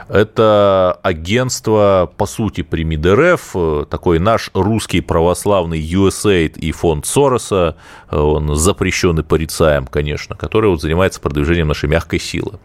Это 0.08 0.98
агентство, 1.02 2.10
по 2.16 2.24
сути, 2.24 2.62
при 2.62 2.84
МИДРФ, 2.84 3.88
такой 3.90 4.18
наш 4.18 4.50
русский 4.54 5.02
православный 5.02 5.80
USAID 5.80 6.58
и 6.58 6.72
фонд 6.72 7.04
Сороса, 7.04 7.76
он 8.10 8.54
запрещенный 8.56 9.22
порицаем, 9.22 9.86
конечно, 9.86 10.34
который 10.34 10.70
вот 10.70 10.80
занимается 10.80 11.20
продвижением 11.20 11.68
нашей 11.68 11.90
мягкой 11.90 12.20
силы. 12.20 12.58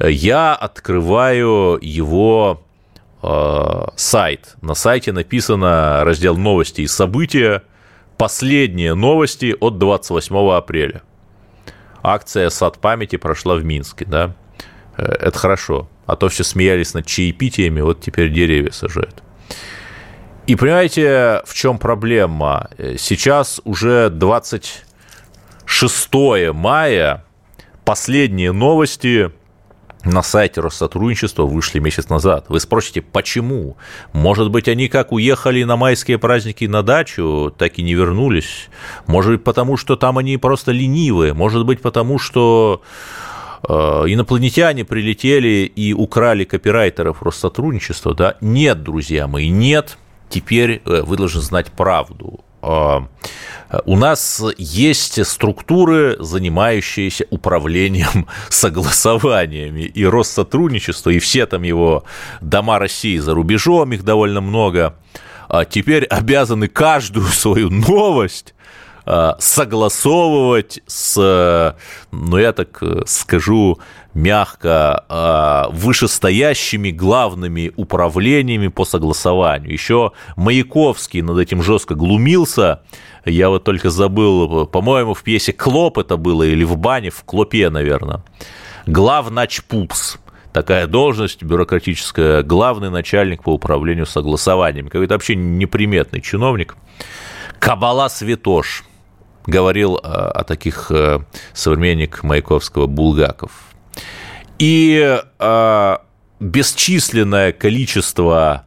Я 0.00 0.54
открываю 0.54 1.78
его 1.80 2.62
э, 3.22 3.86
сайт. 3.96 4.56
На 4.60 4.74
сайте 4.74 5.12
написано 5.12 6.02
раздел 6.04 6.36
новости 6.36 6.82
и 6.82 6.86
события, 6.86 7.62
последние 8.18 8.94
новости 8.94 9.56
от 9.58 9.78
28 9.78 10.36
апреля. 10.50 11.02
Акция 12.02 12.50
«Сад 12.50 12.78
памяти» 12.78 13.16
прошла 13.16 13.56
в 13.56 13.64
Минске, 13.64 14.04
да? 14.04 14.34
Э, 14.96 15.04
это 15.04 15.38
хорошо. 15.38 15.88
А 16.06 16.16
то 16.16 16.28
все 16.28 16.44
смеялись 16.44 16.94
над 16.94 17.06
чаепитиями, 17.06 17.80
вот 17.80 18.00
теперь 18.00 18.32
деревья 18.32 18.70
сажают. 18.70 19.22
И 20.46 20.54
понимаете, 20.54 21.42
в 21.44 21.52
чем 21.54 21.78
проблема? 21.78 22.70
Сейчас 22.98 23.60
уже 23.64 24.10
26 24.10 26.14
мая, 26.54 27.24
последние 27.84 28.52
новости 28.52 29.32
на 30.04 30.22
сайте 30.22 30.60
Россотрудничества 30.60 31.42
вышли 31.42 31.80
месяц 31.80 32.08
назад. 32.08 32.44
Вы 32.48 32.60
спросите, 32.60 33.02
почему? 33.02 33.76
Может 34.12 34.52
быть, 34.52 34.68
они 34.68 34.86
как 34.86 35.10
уехали 35.10 35.64
на 35.64 35.76
майские 35.76 36.18
праздники 36.18 36.66
на 36.66 36.84
дачу, 36.84 37.52
так 37.58 37.80
и 37.80 37.82
не 37.82 37.94
вернулись? 37.94 38.68
Может 39.08 39.32
быть, 39.32 39.42
потому 39.42 39.76
что 39.76 39.96
там 39.96 40.18
они 40.18 40.36
просто 40.36 40.70
ленивые? 40.70 41.34
Может 41.34 41.66
быть, 41.66 41.82
потому 41.82 42.20
что 42.20 42.82
Э, 42.84 42.86
инопланетяне 43.68 44.84
прилетели 44.84 45.70
и 45.74 45.92
украли 45.92 46.44
копирайтеров 46.44 47.22
Россотрудничества, 47.22 48.14
да? 48.14 48.36
Нет, 48.40 48.82
друзья 48.82 49.26
мои, 49.26 49.48
нет. 49.48 49.98
Теперь 50.28 50.82
э, 50.84 51.02
вы 51.02 51.16
должны 51.16 51.40
знать 51.40 51.72
правду. 51.72 52.40
Э, 52.62 53.00
у 53.84 53.96
нас 53.96 54.42
есть 54.58 55.24
структуры, 55.26 56.16
занимающиеся 56.20 57.26
управлением 57.30 58.28
согласованиями 58.48 59.82
и 59.82 60.04
Россотрудничество, 60.04 61.10
и 61.10 61.18
все 61.18 61.46
там 61.46 61.62
его 61.62 62.04
дома 62.40 62.78
России 62.78 63.18
за 63.18 63.34
рубежом, 63.34 63.92
их 63.92 64.04
довольно 64.04 64.40
много, 64.40 64.94
а 65.48 65.64
теперь 65.64 66.04
обязаны 66.04 66.68
каждую 66.68 67.26
свою 67.32 67.70
новость 67.70 68.54
Э, 68.55 68.55
согласовывать 69.38 70.80
с, 70.86 71.76
ну 72.10 72.38
я 72.38 72.52
так 72.52 72.78
э, 72.82 73.02
скажу 73.06 73.78
мягко, 74.14 75.04
э, 75.08 75.72
вышестоящими 75.72 76.90
главными 76.90 77.72
управлениями 77.76 78.68
по 78.68 78.84
согласованию. 78.84 79.70
Еще 79.70 80.12
Маяковский 80.36 81.20
над 81.22 81.38
этим 81.38 81.62
жестко 81.62 81.94
глумился, 81.94 82.80
я 83.24 83.48
вот 83.48 83.64
только 83.64 83.90
забыл, 83.90 84.66
по-моему, 84.66 85.14
в 85.14 85.22
пьесе 85.22 85.52
«Клоп» 85.52 85.98
это 85.98 86.16
было, 86.16 86.42
или 86.42 86.64
в 86.64 86.76
бане, 86.76 87.10
в 87.10 87.22
«Клопе», 87.24 87.70
наверное. 87.70 88.22
Главначпупс 88.86 90.18
такая 90.52 90.86
должность 90.86 91.42
бюрократическая, 91.42 92.42
главный 92.42 92.88
начальник 92.88 93.42
по 93.42 93.50
управлению 93.50 94.06
согласованиями. 94.06 94.88
Какой-то 94.88 95.14
вообще 95.14 95.36
неприметный 95.36 96.22
чиновник. 96.22 96.76
Кабала 97.58 98.08
Святош– 98.08 98.84
говорил 99.46 99.96
э, 99.96 100.00
о 100.00 100.44
таких 100.44 100.90
э, 100.90 101.20
современник 101.52 102.22
Маяковского 102.22 102.86
Булгаков. 102.86 103.52
И 104.58 105.20
э, 105.38 105.96
бесчисленное 106.40 107.52
количество 107.52 108.66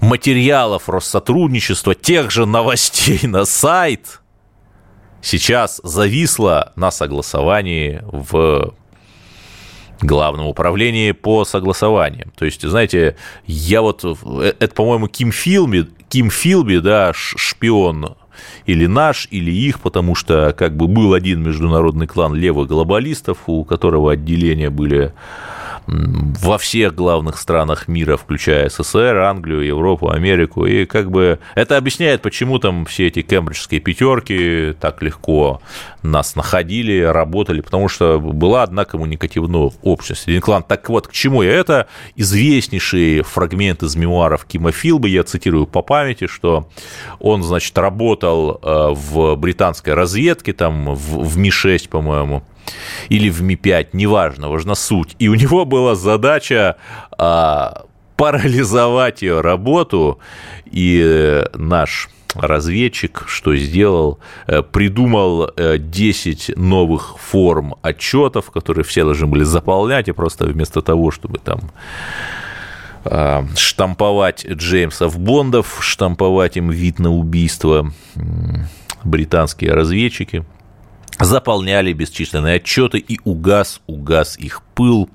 материалов 0.00 0.88
Россотрудничества, 0.88 1.94
тех 1.94 2.30
же 2.30 2.46
новостей 2.46 3.20
на 3.26 3.44
сайт 3.44 4.20
сейчас 5.22 5.80
зависло 5.84 6.72
на 6.76 6.90
согласовании 6.90 8.00
в 8.02 8.74
Главном 10.00 10.46
управлении 10.46 11.12
по 11.12 11.44
согласованиям. 11.44 12.32
То 12.34 12.46
есть, 12.46 12.62
знаете, 12.62 13.16
я 13.44 13.82
вот, 13.82 14.02
это, 14.02 14.74
по-моему, 14.74 15.08
Ким 15.08 15.30
Филби, 15.30 15.90
Ким 16.08 16.30
Филби, 16.30 16.78
да, 16.78 17.12
шпион 17.12 18.16
или 18.70 18.86
наш, 18.86 19.26
или 19.32 19.50
их, 19.50 19.80
потому 19.80 20.14
что 20.14 20.54
как 20.56 20.76
бы 20.76 20.86
был 20.86 21.12
один 21.12 21.42
международный 21.42 22.06
клан 22.06 22.34
левых 22.34 22.68
глобалистов, 22.68 23.38
у 23.46 23.64
которого 23.64 24.12
отделения 24.12 24.70
были 24.70 25.12
во 25.90 26.56
всех 26.58 26.94
главных 26.94 27.38
странах 27.38 27.88
мира, 27.88 28.16
включая 28.16 28.68
СССР, 28.68 29.16
Англию, 29.16 29.64
Европу, 29.64 30.10
Америку. 30.10 30.64
И 30.64 30.84
как 30.84 31.10
бы 31.10 31.40
это 31.54 31.76
объясняет, 31.76 32.22
почему 32.22 32.58
там 32.58 32.84
все 32.84 33.08
эти 33.08 33.22
кембриджские 33.22 33.80
пятерки 33.80 34.74
так 34.80 35.02
легко 35.02 35.60
нас 36.02 36.36
находили, 36.36 37.00
работали, 37.00 37.60
потому 37.60 37.88
что 37.88 38.20
была 38.20 38.62
одна 38.62 38.84
коммуникативная 38.84 39.72
общность. 39.82 40.28
Один 40.28 40.40
клан. 40.40 40.62
Так 40.62 40.88
вот, 40.88 41.08
к 41.08 41.12
чему 41.12 41.42
я 41.42 41.52
это? 41.52 41.88
Известнейший 42.14 43.22
фрагмент 43.22 43.82
из 43.82 43.96
мемуаров 43.96 44.44
Кима 44.44 44.72
Филба, 44.72 45.08
я 45.08 45.24
цитирую 45.24 45.66
по 45.66 45.82
памяти, 45.82 46.26
что 46.28 46.68
он, 47.18 47.42
значит, 47.42 47.76
работал 47.76 48.60
э, 48.62 48.88
в 48.92 49.34
британской 49.36 49.94
разведке, 49.94 50.52
там 50.52 50.94
в 50.94 51.36
Ми-6, 51.36 51.88
по-моему, 51.88 52.44
или 53.08 53.30
в 53.30 53.42
Ми-5, 53.42 53.88
неважно, 53.92 54.48
важна 54.48 54.74
суть. 54.74 55.16
И 55.18 55.28
у 55.28 55.34
него 55.34 55.64
была 55.64 55.94
задача 55.94 56.76
а, 57.18 57.84
парализовать 58.20 59.22
ее 59.22 59.40
работу, 59.40 60.18
и 60.70 61.00
э, 61.02 61.46
наш 61.54 62.10
разведчик 62.34 63.24
что 63.26 63.56
сделал? 63.56 64.18
Э, 64.46 64.62
придумал 64.62 65.50
10 65.56 66.50
э, 66.50 66.52
новых 66.54 67.16
форм 67.18 67.76
отчетов, 67.80 68.50
которые 68.50 68.84
все 68.84 69.04
должны 69.04 69.26
были 69.26 69.44
заполнять, 69.44 70.08
и 70.08 70.12
просто 70.12 70.44
вместо 70.44 70.82
того, 70.82 71.10
чтобы 71.10 71.38
там 71.38 71.60
а, 73.06 73.46
штамповать 73.56 74.46
Джеймсов 74.46 75.18
Бондов, 75.18 75.78
штамповать 75.80 76.58
им 76.58 76.68
вид 76.68 76.98
на 76.98 77.10
убийство 77.10 77.90
британские 79.02 79.72
разведчики– 79.72 80.44
заполняли 81.20 81.92
бесчисленные 81.92 82.56
отчеты, 82.56 82.98
и 82.98 83.18
угас, 83.24 83.80
угас 83.86 84.36
их 84.38 84.62
пыл. 84.74 85.08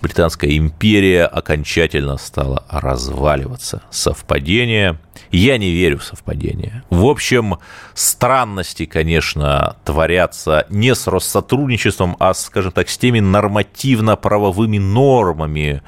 Британская 0.00 0.56
империя 0.56 1.24
окончательно 1.24 2.16
стала 2.16 2.64
разваливаться. 2.68 3.82
Совпадение? 3.90 4.98
Я 5.30 5.58
не 5.58 5.70
верю 5.70 5.98
в 5.98 6.04
совпадение. 6.04 6.84
В 6.90 7.06
общем, 7.06 7.58
странности, 7.94 8.86
конечно, 8.86 9.76
творятся 9.84 10.66
не 10.68 10.94
с 10.94 11.06
Россотрудничеством, 11.06 12.16
а, 12.18 12.34
скажем 12.34 12.72
так, 12.72 12.88
с 12.88 12.98
теми 12.98 13.20
нормативно-правовыми 13.20 14.78
нормами, 14.78 15.82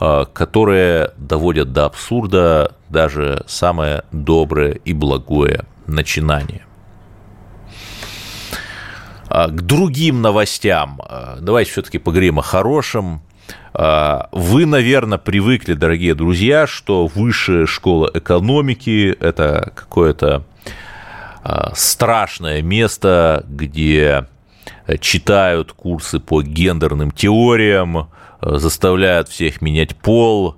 э, 0.00 0.24
которые 0.32 1.12
доводят 1.16 1.72
до 1.72 1.86
абсурда 1.86 2.76
даже 2.88 3.44
самое 3.46 4.04
доброе 4.12 4.72
и 4.72 4.92
благое 4.92 5.64
начинание. 5.86 6.66
А, 9.34 9.48
к 9.48 9.62
другим 9.62 10.20
новостям. 10.20 11.00
А, 11.08 11.38
давайте 11.40 11.70
все-таки 11.70 11.96
поговорим 11.96 12.38
о 12.38 12.42
хорошем. 12.42 13.22
А, 13.72 14.28
вы, 14.30 14.66
наверное, 14.66 15.16
привыкли, 15.16 15.72
дорогие 15.72 16.14
друзья, 16.14 16.66
что 16.66 17.06
высшая 17.06 17.64
школа 17.64 18.10
экономики– 18.12 19.16
это 19.20 19.72
какое-то 19.74 20.44
страшное 21.74 22.62
место, 22.62 23.44
где 23.48 24.28
читают 25.00 25.72
курсы 25.72 26.20
по 26.20 26.40
гендерным 26.40 27.10
теориям, 27.10 28.10
заставляют 28.40 29.28
всех 29.28 29.60
менять 29.60 29.96
пол, 29.96 30.56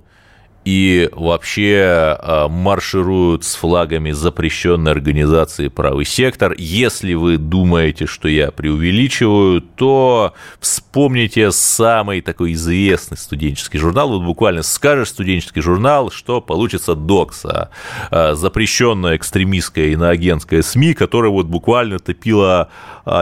и 0.65 1.09
вообще 1.11 2.17
э, 2.19 2.47
маршируют 2.49 3.43
с 3.43 3.55
флагами 3.55 4.11
запрещенной 4.11 4.91
организации 4.91 5.67
«Правый 5.67 6.05
сектор». 6.05 6.55
Если 6.57 7.13
вы 7.13 7.37
думаете, 7.37 8.07
что 8.07 8.27
я 8.27 8.49
преувеличиваю, 8.49 9.61
то 9.61 10.33
вспомните 10.59 11.51
самый 11.51 12.21
такой 12.21 12.53
известный 12.53 13.17
студенческий 13.17 13.79
журнал. 13.79 14.09
Вот 14.09 14.25
буквально 14.25 14.63
скажешь 14.63 15.09
студенческий 15.09 15.61
журнал, 15.61 16.09
что 16.09 16.41
получится 16.41 16.95
докса. 16.95 17.69
Э, 18.09 18.33
запрещенная 18.33 19.17
экстремистская 19.17 19.89
иноагентская 19.89 20.63
СМИ, 20.63 20.95
которая 20.95 21.31
вот 21.31 21.45
буквально 21.45 21.99
топила 21.99 22.45
а, 22.55 22.69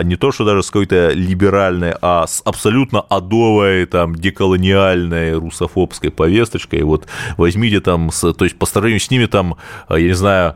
не 0.04 0.16
то, 0.16 0.32
что 0.32 0.46
даже 0.46 0.64
с 0.64 0.68
какой-то 0.68 1.10
либеральной, 1.10 1.94
а 2.02 2.26
с 2.26 2.42
абсолютно 2.46 3.02
адовой, 3.02 3.86
там, 3.86 4.16
деколониальной 4.16 5.34
русофобской 5.34 6.12
повесточкой. 6.12 6.84
Вот 6.84 7.08
возьмите 7.38 7.82
там, 7.82 8.10
то 8.10 8.46
есть 8.46 8.58
по 8.58 8.66
сравнению 8.66 9.00
с 9.00 9.12
ними 9.12 9.26
там, 9.26 9.58
а, 9.88 9.98
я 9.98 10.08
не 10.08 10.14
знаю, 10.14 10.56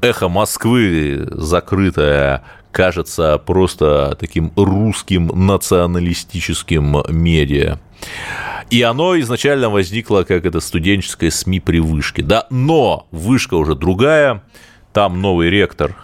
эхо 0.00 0.28
Москвы 0.28 1.28
закрытое, 1.32 2.44
кажется 2.70 3.38
просто 3.44 4.16
таким 4.18 4.52
русским 4.56 5.26
националистическим 5.26 7.02
медиа. 7.08 7.78
И 8.70 8.80
оно 8.80 9.20
изначально 9.20 9.68
возникло 9.68 10.22
как 10.22 10.46
это 10.46 10.60
студенческое 10.60 11.30
СМИ 11.30 11.60
при 11.60 11.78
вышке. 11.78 12.22
Да? 12.22 12.46
Но 12.48 13.06
вышка 13.10 13.54
уже 13.54 13.74
другая, 13.74 14.42
там 14.94 15.20
новый 15.20 15.50
ректор 15.50 15.94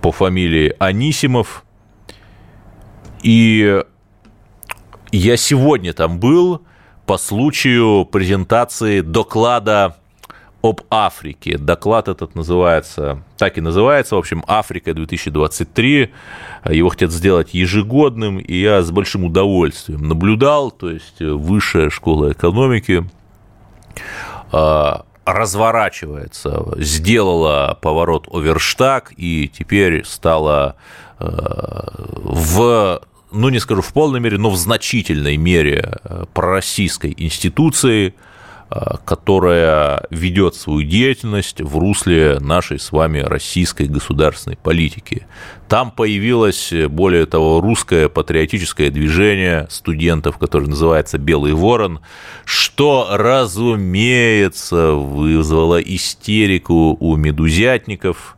по 0.00 0.12
фамилии 0.12 0.74
Анисимов. 0.78 1.64
И 3.22 3.82
я 5.10 5.36
сегодня 5.36 5.92
там 5.92 6.18
был 6.18 6.62
по 7.06 7.18
случаю 7.18 8.04
презентации 8.04 9.00
доклада 9.00 9.96
об 10.62 10.80
Африке. 10.90 11.56
Доклад 11.56 12.08
этот 12.08 12.34
называется, 12.34 13.22
так 13.36 13.58
и 13.58 13.60
называется, 13.60 14.16
в 14.16 14.18
общем, 14.18 14.44
«Африка 14.46 14.90
2023». 14.90 16.10
Его 16.70 16.88
хотят 16.88 17.12
сделать 17.12 17.54
ежегодным, 17.54 18.38
и 18.38 18.56
я 18.56 18.82
с 18.82 18.90
большим 18.90 19.24
удовольствием 19.24 20.06
наблюдал, 20.06 20.70
то 20.70 20.90
есть 20.90 21.20
высшая 21.20 21.90
школа 21.90 22.32
экономики 22.32 23.08
а, 24.50 25.04
разворачивается, 25.32 26.74
сделала 26.76 27.78
поворот 27.80 28.28
оверштаг 28.30 29.12
и 29.16 29.48
теперь 29.48 30.04
стала 30.04 30.76
а, 31.18 31.92
в 31.96 33.02
ну, 33.30 33.50
не 33.50 33.58
скажу 33.58 33.82
в 33.82 33.92
полной 33.92 34.20
мере, 34.20 34.38
но 34.38 34.48
в 34.48 34.56
значительной 34.56 35.36
мере 35.36 35.98
пророссийской 36.32 37.14
институции– 37.16 38.14
Э, 38.24 38.27
которая 39.04 40.06
ведет 40.10 40.54
свою 40.54 40.82
деятельность 40.82 41.60
в 41.60 41.78
русле 41.78 42.38
нашей 42.40 42.78
с 42.78 42.92
вами 42.92 43.20
российской 43.20 43.84
государственной 43.84 44.56
политики. 44.56 45.26
Там 45.68 45.90
появилось, 45.90 46.72
более 46.88 47.26
того, 47.26 47.60
русское 47.60 48.08
патриотическое 48.08 48.90
движение 48.90 49.66
студентов, 49.70 50.38
которое 50.38 50.66
называется 50.66 51.18
«Белый 51.18 51.52
ворон», 51.52 52.00
что, 52.44 53.08
разумеется, 53.10 54.92
вызвало 54.92 55.80
истерику 55.80 56.96
у 57.00 57.16
медузятников 57.16 58.36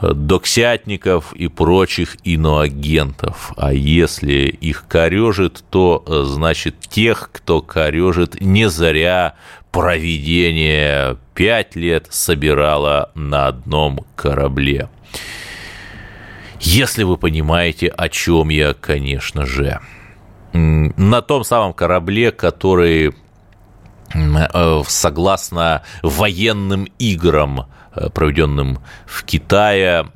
доксятников 0.00 1.32
и 1.32 1.48
прочих 1.48 2.16
иноагентов. 2.24 3.52
А 3.56 3.72
если 3.72 4.48
их 4.48 4.86
корежит, 4.88 5.62
то 5.70 6.02
значит 6.24 6.80
тех, 6.80 7.30
кто 7.32 7.60
корежит 7.60 8.40
не 8.40 8.68
заря 8.68 9.34
проведение 9.70 11.16
пять 11.34 11.76
лет 11.76 12.06
собирала 12.10 13.12
на 13.14 13.48
одном 13.48 14.04
корабле. 14.16 14.88
Если 16.60 17.04
вы 17.04 17.16
понимаете, 17.16 17.88
о 17.88 18.08
чем 18.08 18.48
я, 18.50 18.74
конечно 18.74 19.46
же. 19.46 19.80
На 20.52 21.22
том 21.22 21.44
самом 21.44 21.72
корабле, 21.72 22.32
который 22.32 23.14
э, 24.12 24.82
согласно 24.86 25.82
военным 26.02 26.86
играм 26.98 27.66
Э, 27.66 27.79
проведенным 28.12 28.78
в 29.06 29.24
Китае 29.24 30.06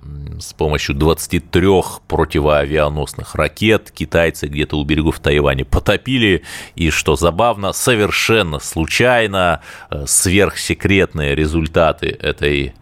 с 0.40 0.52
помощью 0.52 0.94
23 0.94 1.68
противоавианосных 2.08 3.34
ракет. 3.34 3.90
Китайцы 3.90 4.46
где-то 4.46 4.78
у 4.78 4.84
берегов 4.84 5.20
Тайваня 5.20 5.64
потопили, 5.64 6.42
и, 6.74 6.90
что 6.90 7.16
забавно, 7.16 7.72
совершенно 7.72 8.58
случайно 8.58 9.60
э, 9.90 10.04
сверхсекретные 10.06 11.34
результаты 11.34 12.08
этой 12.08 12.74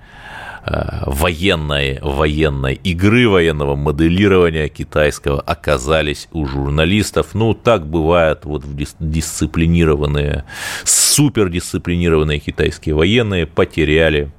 э, 0.65 1.03
военной, 1.07 1.99
военной 2.01 2.75
игры, 2.75 3.29
военного 3.29 3.77
моделирования 3.77 4.69
китайского 4.69 5.41
оказались 5.41 6.29
у 6.33 6.47
журналистов. 6.47 7.29
Ну, 7.35 7.55
так 7.55 7.87
бывает 7.87 8.45
вот 8.45 8.65
в 8.65 8.77
дисциплинированные, 9.01 10.45
супердисциплинированные 10.85 12.39
китайские 12.39 12.95
военные 12.95 13.47
потеряли 13.47 14.31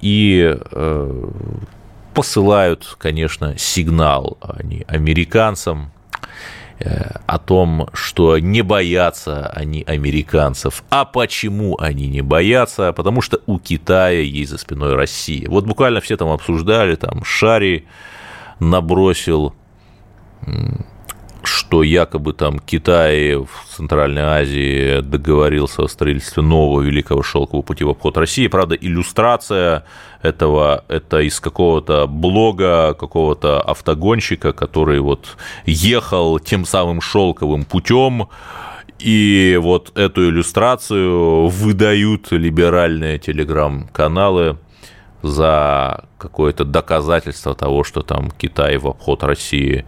и 0.00 0.56
э, 0.58 1.28
посылают, 2.14 2.96
конечно, 2.98 3.56
сигнал 3.56 4.38
они 4.40 4.84
американцам 4.88 5.92
э, 6.80 7.12
о 7.26 7.38
том, 7.38 7.88
что 7.92 8.38
не 8.38 8.62
боятся 8.62 9.46
они 9.48 9.84
американцев. 9.84 10.82
А 10.90 11.04
почему 11.04 11.78
они 11.78 12.08
не 12.08 12.20
боятся? 12.22 12.92
Потому 12.92 13.20
что 13.20 13.40
у 13.46 13.58
Китая 13.58 14.20
есть 14.20 14.50
за 14.50 14.58
спиной 14.58 14.94
Россия. 14.94 15.48
Вот 15.48 15.64
буквально 15.64 16.00
все 16.00 16.16
там 16.16 16.30
обсуждали, 16.30 16.96
там 16.96 17.24
Шари 17.24 17.86
набросил 18.58 19.54
что 21.42 21.82
якобы 21.82 22.32
там 22.32 22.58
Китай 22.58 23.34
в 23.34 23.48
Центральной 23.68 24.22
Азии 24.22 25.00
договорился 25.00 25.82
о 25.82 25.88
строительстве 25.88 26.42
нового 26.42 26.82
великого 26.82 27.22
шелкового 27.22 27.62
пути 27.62 27.84
в 27.84 27.90
обход 27.90 28.16
России. 28.16 28.48
Правда, 28.48 28.74
иллюстрация 28.74 29.84
этого 30.22 30.84
это 30.88 31.20
из 31.20 31.40
какого-то 31.40 32.06
блога 32.06 32.94
какого-то 32.94 33.60
автогонщика, 33.60 34.52
который 34.52 35.00
вот 35.00 35.36
ехал 35.66 36.38
тем 36.38 36.64
самым 36.64 37.00
шелковым 37.00 37.64
путем, 37.64 38.28
и 38.98 39.58
вот 39.62 39.96
эту 39.96 40.28
иллюстрацию 40.28 41.46
выдают 41.48 42.32
либеральные 42.32 43.18
телеграм-каналы 43.18 44.58
за 45.22 46.04
какое-то 46.18 46.64
доказательство 46.64 47.54
того, 47.54 47.84
что 47.84 48.02
там 48.02 48.30
Китай 48.30 48.76
в 48.76 48.88
обход 48.88 49.22
России 49.22 49.84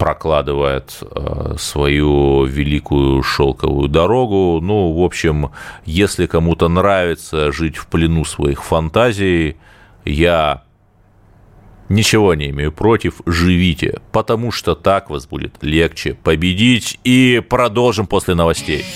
прокладывает 0.00 0.98
э, 1.02 1.56
свою 1.58 2.46
великую 2.46 3.22
шелковую 3.22 3.86
дорогу. 3.86 4.58
Ну, 4.62 4.94
в 4.94 5.04
общем, 5.04 5.50
если 5.84 6.24
кому-то 6.24 6.68
нравится 6.68 7.52
жить 7.52 7.76
в 7.76 7.86
плену 7.86 8.24
своих 8.24 8.64
фантазий, 8.64 9.58
я 10.06 10.62
ничего 11.90 12.32
не 12.32 12.48
имею 12.48 12.72
против, 12.72 13.20
живите, 13.26 14.00
потому 14.10 14.52
что 14.52 14.74
так 14.74 15.10
вас 15.10 15.26
будет 15.26 15.56
легче 15.60 16.14
победить. 16.14 16.98
И 17.04 17.42
продолжим 17.46 18.06
после 18.06 18.34
новостей. 18.34 18.86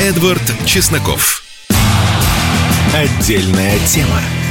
Эдвард 0.00 0.42
Чесноков. 0.64 1.42
Отдельная 2.94 3.78
тема. 3.86 4.43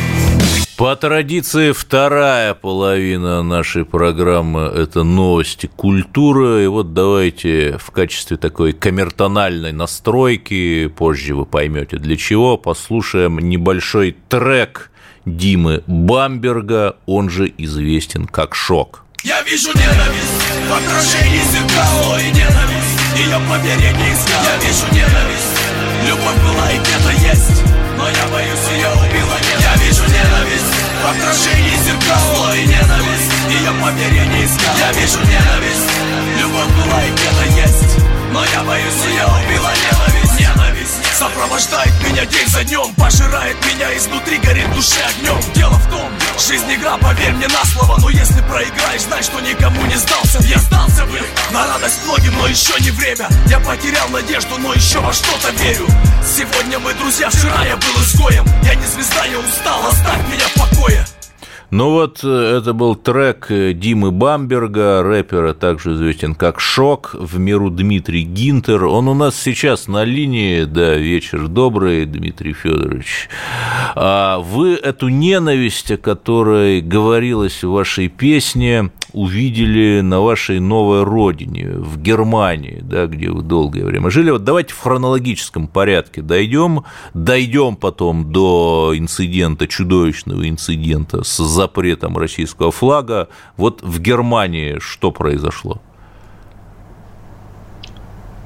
По 0.84 0.98
традиции, 0.98 1.72
вторая 1.72 2.54
половина 2.54 3.42
нашей 3.42 3.86
программы– 3.86 4.64
это 4.76 5.04
новости 5.04 5.68
культуры. 5.74 6.66
И 6.66 6.68
вот 6.68 6.94
давайте 6.94 7.78
в 7.78 7.90
качестве 7.92 8.36
такой 8.36 8.74
камертональной 8.74 9.72
настройки, 9.72 10.88
позже 10.88 11.36
вы 11.36 11.46
поймете 11.46 11.96
для 12.00 12.18
чего, 12.18 12.58
послушаем 12.58 13.40
небольшой 13.40 14.18
трек 14.28 14.92
Димы 15.24 15.84
Бамберга, 15.88 16.98
он 17.06 17.30
же 17.30 17.50
известен 17.58 18.26
как 18.26 18.54
«Шок». 18.54 19.06
Я 19.24 19.42
вижу 19.44 19.70
ненависть 19.70 20.44
в 20.68 20.74
отражении 20.74 21.40
зеркала 21.50 22.20
и 22.20 22.26
ненависть 22.26 23.00
Ее 23.16 23.40
помереть 23.48 23.98
не 23.98 24.14
искал 24.14 24.44
Я 24.44 24.58
вижу 24.58 24.86
ненависть 24.92 25.64
Любовь 26.10 26.44
была 26.44 26.70
и 26.72 26.78
где-то 26.78 27.12
есть 27.26 27.64
Но 27.98 28.10
я 28.10 28.28
боюсь, 28.34 28.68
ее 28.76 28.90
убила 28.90 29.38
нет 29.40 29.62
Я 29.62 29.76
вижу 29.78 30.04
ненависть 30.04 30.73
В 31.04 31.06
отражении 31.06 31.76
зеркала 31.84 32.56
и 32.56 32.66
ненависть. 32.66 33.32
Ее 33.50 33.72
поверья 33.82 34.26
не 34.26 34.46
искал. 34.46 34.76
Я 34.80 34.92
вижу 34.94 35.20
ненависть. 35.20 35.92
Любовь 36.40 36.72
была 36.78 37.04
и 37.04 37.12
где-то 37.12 37.60
есть. 37.60 37.98
Но 38.32 38.42
я 38.46 38.64
боюсь, 38.64 39.06
ее 39.06 39.26
убила 39.26 39.70
ненависть 39.70 40.13
Ненависть 40.84 41.18
Сопровождает 41.18 41.94
меня 42.04 42.26
день 42.26 42.48
за 42.48 42.64
днем 42.64 42.94
Пожирает 42.96 43.56
меня 43.66 43.96
изнутри, 43.98 44.38
горит 44.40 44.72
душе 44.74 45.02
огнем. 45.10 45.40
Дело 45.54 45.74
в 45.74 45.90
том, 45.90 46.10
жизнь 46.40 46.72
игра, 46.74 46.98
поверь 46.98 47.34
мне 47.34 47.48
на 47.48 47.64
слово 47.66 48.00
Но 48.00 48.10
если 48.10 48.42
проиграешь, 48.42 49.02
знай, 49.02 49.24
что 49.24 49.40
никому 49.40 49.86
не 49.86 49.96
сдался. 49.96 50.40
Я 50.44 50.58
сдался 50.60 51.06
бы 51.06 51.20
на 51.52 51.68
радость 51.68 52.04
многим, 52.06 52.34
но 52.38 52.48
еще 52.48 52.74
не 52.82 52.92
время. 52.92 53.28
Я 53.48 53.60
потерял 53.60 54.10
надежду, 54.10 54.58
но 54.58 54.74
еще 54.74 55.00
во 55.00 55.14
что-то 55.14 55.52
верю. 55.64 55.88
Сегодня 56.26 56.80
мы 56.80 56.94
друзья, 56.94 57.30
вчера 57.30 57.66
я 57.66 57.78
был 57.78 58.02
изгоем. 58.02 58.46
Я 58.64 58.76
не 58.76 58.86
звезда, 58.86 59.26
я 59.26 59.40
устал, 59.40 59.88
оставь 59.88 60.28
меня 60.30 60.48
в 60.48 60.54
покое 60.54 61.06
ну 61.74 61.90
вот, 61.90 62.20
э, 62.24 62.58
это 62.60 62.74
был 62.74 62.96
трек 62.96 63.48
э, 63.50 63.74
Димы 63.74 64.12
Бамберга, 64.12 65.02
рэпера, 65.02 65.56
также 65.56 65.94
известен 65.94 66.36
как 66.36 66.60
Шок, 66.60 67.16
в 67.16 67.40
миру 67.40 67.72
Дмитрий 67.72 68.22
Гинтер. 68.22 68.86
Он 68.86 69.08
у 69.08 69.16
нас 69.16 69.36
сейчас 69.36 69.88
на 69.88 70.04
линии, 70.04 70.66
да, 70.66 70.94
вечер 70.94 71.48
добрый, 71.48 72.06
Дмитрий 72.06 72.54
Федорович. 72.54 73.28
А 73.96 74.38
вы 74.38 74.76
эту 74.76 75.08
ненависть, 75.08 75.90
о 75.90 75.98
которой 75.98 76.80
говорилось 76.80 77.64
в 77.64 77.72
вашей 77.72 78.08
песне, 78.08 78.92
увидели 79.14 80.02
на 80.02 80.20
вашей 80.22 80.60
новой 80.60 81.04
родине, 81.04 81.70
в 81.70 82.02
Германии, 82.02 82.80
да, 82.82 83.06
где 83.06 83.30
вы 83.30 83.44
долгое 83.44 83.86
время 83.86 84.10
жили. 84.10 84.32
Вот 84.32 84.44
давайте 84.44 84.74
в 84.74 84.80
хронологическом 84.80 85.68
порядке 85.68 86.22
дойдем, 86.22 86.84
дойдем 87.14 87.76
потом 87.76 88.32
до 88.32 88.94
инцидента, 88.96 89.68
чудовищного 89.68 90.50
инцидента 90.50 91.24
с 91.24 91.38
запретом 91.38 92.18
российского 92.18 92.72
флага. 92.72 93.30
Вот 93.56 93.82
в 93.82 94.00
Германии 94.00 94.80
что 94.80 95.12
произошло? 95.12 95.80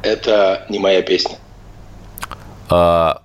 Это 0.04 0.66
не 0.70 0.80
моя 0.80 1.02
песня. 1.02 1.38
А, 2.70 3.22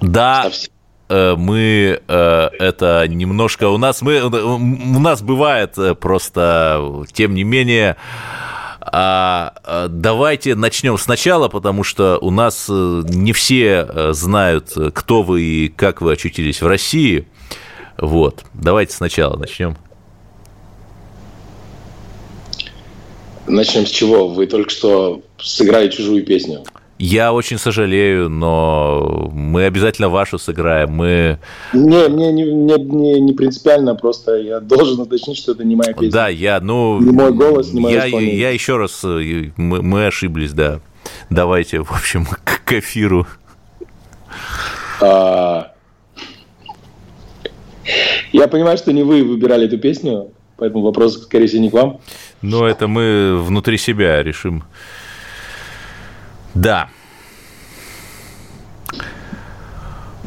да, 0.00 0.44
Совсем. 0.44 0.73
Э, 1.08 1.34
мы 1.36 2.00
э, 2.06 2.48
это 2.58 3.06
немножко 3.08 3.68
у 3.68 3.76
нас 3.76 4.00
мы 4.00 4.22
у 4.22 5.00
нас 5.00 5.20
бывает 5.20 5.76
э, 5.76 5.94
просто 5.94 7.04
тем 7.12 7.34
не 7.34 7.44
менее 7.44 7.96
а, 8.86 9.88
давайте 9.88 10.54
начнем 10.54 10.98
сначала, 10.98 11.48
потому 11.48 11.84
что 11.84 12.18
у 12.20 12.30
нас 12.30 12.66
не 12.68 13.32
все 13.32 14.12
знают, 14.12 14.76
кто 14.92 15.22
вы 15.22 15.42
и 15.42 15.68
как 15.68 16.02
вы 16.02 16.12
очутились 16.12 16.60
в 16.60 16.66
России. 16.66 17.26
Вот, 17.96 18.44
давайте 18.52 18.92
сначала 18.92 19.38
начнем. 19.38 19.78
Начнем 23.46 23.86
с 23.86 23.90
чего? 23.90 24.28
Вы 24.28 24.46
только 24.46 24.68
что 24.68 25.22
сыграли 25.38 25.88
чужую 25.88 26.22
песню. 26.22 26.62
Я 26.98 27.32
очень 27.32 27.58
сожалею, 27.58 28.28
но 28.28 29.30
мы 29.32 29.64
обязательно 29.64 30.08
вашу 30.08 30.38
сыграем. 30.38 30.92
Мы... 30.92 31.40
Не, 31.72 32.08
мне 32.08 32.32
не, 32.32 32.44
не, 32.44 32.74
не, 32.78 33.20
не 33.20 33.32
принципиально, 33.32 33.96
просто 33.96 34.36
я 34.36 34.60
должен 34.60 35.00
уточнить, 35.00 35.36
что 35.36 35.52
это 35.52 35.64
не 35.64 35.74
моя 35.74 35.92
песня. 35.92 36.12
Да, 36.12 36.28
я, 36.28 36.60
ну... 36.60 37.00
Не 37.00 37.10
мой 37.10 37.32
голос, 37.32 37.72
не 37.72 37.80
мое 37.80 38.04
я, 38.04 38.20
я 38.20 38.50
еще 38.50 38.76
раз, 38.76 39.02
э, 39.04 39.50
мы, 39.56 39.82
мы 39.82 40.06
ошиблись, 40.06 40.52
да. 40.52 40.80
Давайте, 41.30 41.80
в 41.82 41.90
общем, 41.90 42.26
к, 42.44 42.64
к 42.64 42.72
эфиру. 42.74 43.26
А... 45.00 45.72
Я 48.32 48.46
понимаю, 48.46 48.78
что 48.78 48.92
не 48.92 49.02
вы 49.02 49.24
выбирали 49.24 49.66
эту 49.66 49.78
песню, 49.78 50.30
поэтому 50.56 50.84
вопрос, 50.84 51.22
скорее 51.24 51.48
всего, 51.48 51.62
не 51.62 51.70
к 51.70 51.72
вам. 51.72 52.00
Но 52.40 52.68
это 52.68 52.86
мы 52.86 53.36
внутри 53.42 53.78
себя 53.78 54.22
решим 54.22 54.64
да. 56.54 56.88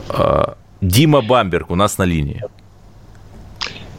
А, 0.10 0.58
Дима 0.82 1.22
Бамберг 1.22 1.72
у 1.72 1.76
нас 1.76 1.98
на 1.98 2.04
линии. 2.04 2.44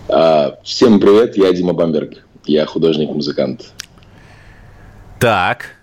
А, 0.09 0.59
всем 0.62 1.01
привет, 1.01 1.37
я 1.37 1.53
Дима 1.53 1.73
Бамберг. 1.73 2.25
Я 2.45 2.64
художник-музыкант. 2.67 3.73
Так. 5.19 5.77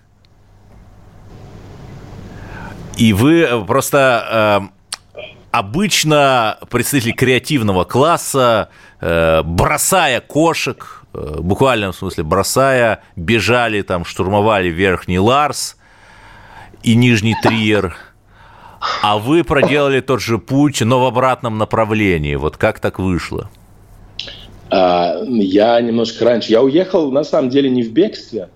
И 2.96 3.12
вы 3.12 3.64
просто 3.66 4.70
э, 5.14 5.26
обычно 5.50 6.58
представители 6.70 7.12
креативного 7.12 7.84
класса, 7.84 8.70
э, 9.00 9.42
бросая 9.42 10.20
кошек, 10.22 11.04
э, 11.12 11.36
буквально 11.40 11.92
в 11.92 11.96
смысле 11.96 12.24
бросая, 12.24 13.02
бежали 13.14 13.82
там, 13.82 14.06
штурмовали 14.06 14.68
Верхний 14.68 15.18
Ларс, 15.18 15.75
и 16.86 16.94
Нижний 16.94 17.34
Триер, 17.42 17.96
а 19.02 19.18
вы 19.18 19.42
проделали 19.42 20.00
тот 20.00 20.22
же 20.22 20.38
путь, 20.38 20.80
но 20.80 21.02
в 21.02 21.06
обратном 21.06 21.58
направлении. 21.58 22.36
Вот 22.36 22.56
как 22.56 22.78
так 22.78 23.00
вышло? 23.00 23.50
А, 24.70 25.20
я 25.26 25.80
немножко 25.80 26.24
раньше. 26.24 26.52
Я 26.52 26.62
уехал, 26.62 27.10
на 27.10 27.24
самом 27.24 27.50
деле, 27.50 27.68
не 27.68 27.82
в 27.82 27.92
бегстве, 27.92 28.50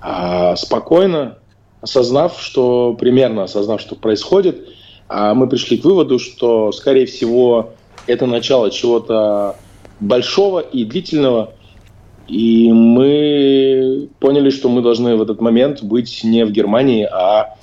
а 0.00 0.54
спокойно, 0.54 1.38
осознав, 1.80 2.40
что, 2.40 2.94
примерно 2.94 3.42
осознав, 3.42 3.80
что 3.80 3.96
происходит, 3.96 4.68
а 5.08 5.34
мы 5.34 5.48
пришли 5.48 5.76
к 5.76 5.84
выводу, 5.84 6.20
что, 6.20 6.70
скорее 6.70 7.06
всего, 7.06 7.70
это 8.06 8.26
начало 8.26 8.70
чего-то 8.70 9.56
большого 9.98 10.60
и 10.60 10.84
длительного, 10.84 11.52
и 12.30 12.72
мы 12.72 14.08
поняли, 14.20 14.50
что 14.50 14.68
мы 14.68 14.82
должны 14.82 15.16
в 15.16 15.22
этот 15.22 15.40
момент 15.40 15.82
быть 15.82 16.22
не 16.22 16.44
в 16.44 16.52
Германии, 16.52 17.02
а 17.02 17.56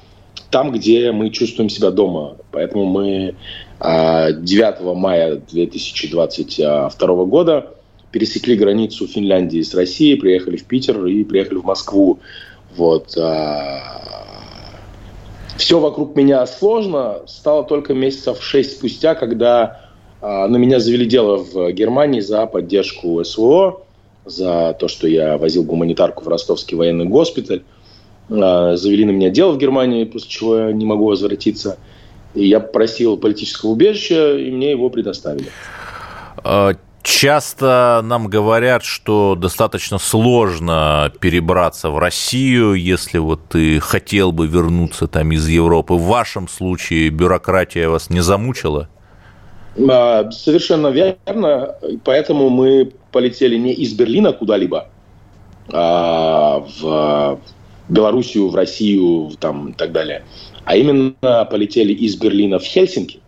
там, 0.51 0.73
где 0.73 1.13
мы 1.13 1.29
чувствуем 1.29 1.69
себя 1.69 1.89
дома. 1.89 2.35
Поэтому 2.51 2.83
мы 2.83 3.35
9 3.79 3.79
а, 3.79 4.93
мая 4.93 5.41
2022 5.49 7.25
года 7.25 7.67
пересекли 8.11 8.57
границу 8.57 9.07
Финляндии 9.07 9.61
с 9.61 9.73
Россией, 9.73 10.15
приехали 10.15 10.57
в 10.57 10.65
Питер 10.65 11.05
и 11.05 11.23
приехали 11.23 11.59
в 11.59 11.63
Москву. 11.63 12.19
Вот. 12.75 13.17
А, 13.17 14.01
Все 15.55 15.79
вокруг 15.79 16.17
меня 16.17 16.45
сложно. 16.45 17.21
Стало 17.25 17.63
только 17.63 17.93
месяцев 17.93 18.43
шесть 18.43 18.73
спустя, 18.73 19.15
когда 19.15 19.79
а, 20.19 20.49
на 20.49 20.57
меня 20.57 20.81
завели 20.81 21.05
дело 21.05 21.37
в 21.37 21.71
Германии 21.71 22.19
за 22.19 22.45
поддержку 22.47 23.23
СВО 23.23 23.86
за 24.27 24.75
то, 24.79 24.87
что 24.87 25.07
я 25.07 25.37
возил 25.37 25.63
гуманитарку 25.63 26.23
в 26.23 26.27
ростовский 26.27 26.77
военный 26.77 27.05
госпиталь. 27.05 27.63
А, 28.29 28.75
завели 28.75 29.05
на 29.05 29.11
меня 29.11 29.29
дело 29.29 29.53
в 29.53 29.57
Германии, 29.57 30.03
после 30.05 30.29
чего 30.29 30.57
я 30.57 30.71
не 30.71 30.85
могу 30.85 31.05
возвратиться. 31.05 31.77
И 32.33 32.47
я 32.47 32.59
просил 32.59 33.17
политического 33.17 33.71
убежища, 33.71 34.37
и 34.37 34.51
мне 34.51 34.71
его 34.71 34.89
предоставили. 34.89 35.47
А, 36.43 36.73
часто 37.03 38.01
нам 38.03 38.27
говорят, 38.27 38.83
что 38.83 39.35
достаточно 39.35 39.97
сложно 39.97 41.11
перебраться 41.19 41.89
в 41.89 41.97
Россию, 41.97 42.73
если 42.73 43.17
вот 43.17 43.47
ты 43.49 43.79
хотел 43.79 44.31
бы 44.31 44.45
вернуться 44.45 45.07
там 45.07 45.31
из 45.31 45.47
Европы. 45.47 45.93
В 45.93 46.03
вашем 46.03 46.47
случае 46.47 47.09
бюрократия 47.09 47.87
вас 47.87 48.09
не 48.09 48.19
замучила? 48.19 48.89
А, 49.89 50.29
совершенно 50.31 50.87
верно. 50.87 51.75
Поэтому 52.03 52.49
мы 52.49 52.91
полетели 53.11 53.57
не 53.57 53.73
из 53.73 53.93
Берлина 53.93 54.33
куда-либо, 54.33 54.89
а 55.71 56.65
в 56.79 57.39
Белоруссию, 57.89 58.49
в 58.49 58.55
Россию 58.55 59.31
там, 59.39 59.69
и 59.69 59.73
так 59.73 59.91
далее, 59.91 60.23
а 60.65 60.75
именно 60.75 61.45
полетели 61.49 61.93
из 61.93 62.15
Берлина 62.15 62.59
в 62.59 62.63
Хельсинки 62.63 63.19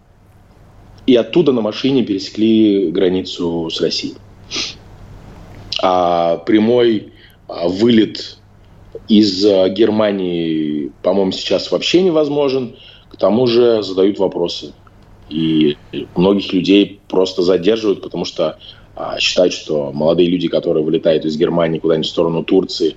и 1.05 1.15
оттуда 1.15 1.51
на 1.53 1.61
машине 1.61 2.03
пересекли 2.03 2.91
границу 2.91 3.69
с 3.71 3.81
Россией. 3.81 4.15
А 5.81 6.37
прямой 6.37 7.13
а, 7.47 7.67
вылет 7.67 8.37
из 9.07 9.43
Германии, 9.43 10.91
по-моему, 11.01 11.31
сейчас 11.31 11.71
вообще 11.71 12.01
невозможен. 12.01 12.75
К 13.09 13.17
тому 13.17 13.47
же 13.47 13.81
задают 13.81 14.19
вопросы. 14.19 14.73
И 15.29 15.77
многих 16.15 16.53
людей 16.53 16.99
просто 17.07 17.43
задерживают, 17.43 18.01
потому 18.01 18.25
что 18.25 18.57
а, 18.95 19.19
считают, 19.19 19.53
что 19.53 19.91
молодые 19.93 20.29
люди, 20.29 20.47
которые 20.47 20.83
вылетают 20.83 21.25
из 21.25 21.37
Германии 21.37 21.79
куда-нибудь 21.79 22.07
в 22.07 22.09
сторону 22.09 22.43
Турции, 22.43 22.95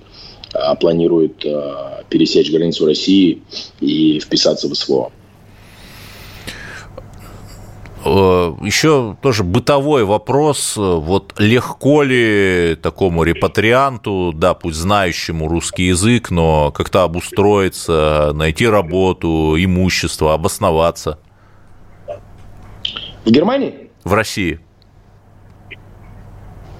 а, 0.53 0.75
планируют 0.75 1.45
а, 1.45 2.03
пересечь 2.09 2.51
границу 2.51 2.85
России 2.85 3.41
и 3.79 4.19
вписаться 4.19 4.67
в 4.67 4.75
СВО. 4.75 5.11
Э, 8.05 8.53
Еще 8.61 9.15
тоже 9.21 9.43
бытовой 9.43 10.03
вопрос. 10.03 10.73
Вот 10.75 11.35
легко 11.37 12.03
ли 12.03 12.77
такому 12.81 13.23
репатрианту, 13.23 14.33
да, 14.35 14.53
пусть 14.53 14.77
знающему 14.77 15.47
русский 15.47 15.85
язык, 15.85 16.29
но 16.29 16.71
как-то 16.71 17.03
обустроиться, 17.03 18.31
найти 18.33 18.67
работу, 18.67 19.55
имущество, 19.57 20.33
обосноваться? 20.33 21.19
В 23.25 23.31
Германии? 23.31 23.89
В 24.03 24.13
России. 24.13 24.59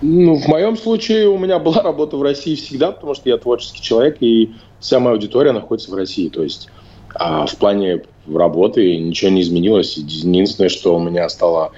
Ну, 0.01 0.35
в 0.35 0.47
моем 0.47 0.75
случае 0.75 1.29
у 1.29 1.37
меня 1.37 1.59
была 1.59 1.81
работа 1.81 2.17
в 2.17 2.21
России 2.21 2.55
всегда, 2.55 2.91
потому 2.91 3.15
что 3.15 3.29
я 3.29 3.37
творческий 3.37 3.81
человек, 3.81 4.17
и 4.19 4.51
вся 4.79 4.99
моя 4.99 5.13
аудитория 5.13 5.53
находится 5.53 5.91
в 5.91 5.95
России. 5.95 6.27
То 6.27 6.43
есть 6.43 6.69
а 7.15 7.45
в 7.45 7.55
плане 7.57 8.03
работы 8.27 8.97
ничего 8.97 9.31
не 9.31 9.41
изменилось. 9.41 9.97
Единственное, 9.97 10.69
что 10.69 10.95
у 10.95 10.99
меня 10.99 11.29
стало 11.29 11.71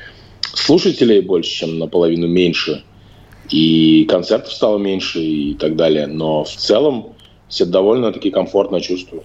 слушателей 0.53 1.21
больше, 1.21 1.51
чем 1.51 1.79
наполовину 1.79 2.27
меньше, 2.27 2.83
и 3.49 4.05
концертов 4.05 4.53
стало 4.53 4.77
меньше 4.77 5.19
и 5.19 5.53
так 5.55 5.75
далее. 5.75 6.07
Но 6.07 6.43
в 6.43 6.49
целом 6.49 7.14
себя 7.49 7.71
довольно-таки 7.71 8.31
комфортно 8.31 8.81
чувствую. 8.81 9.23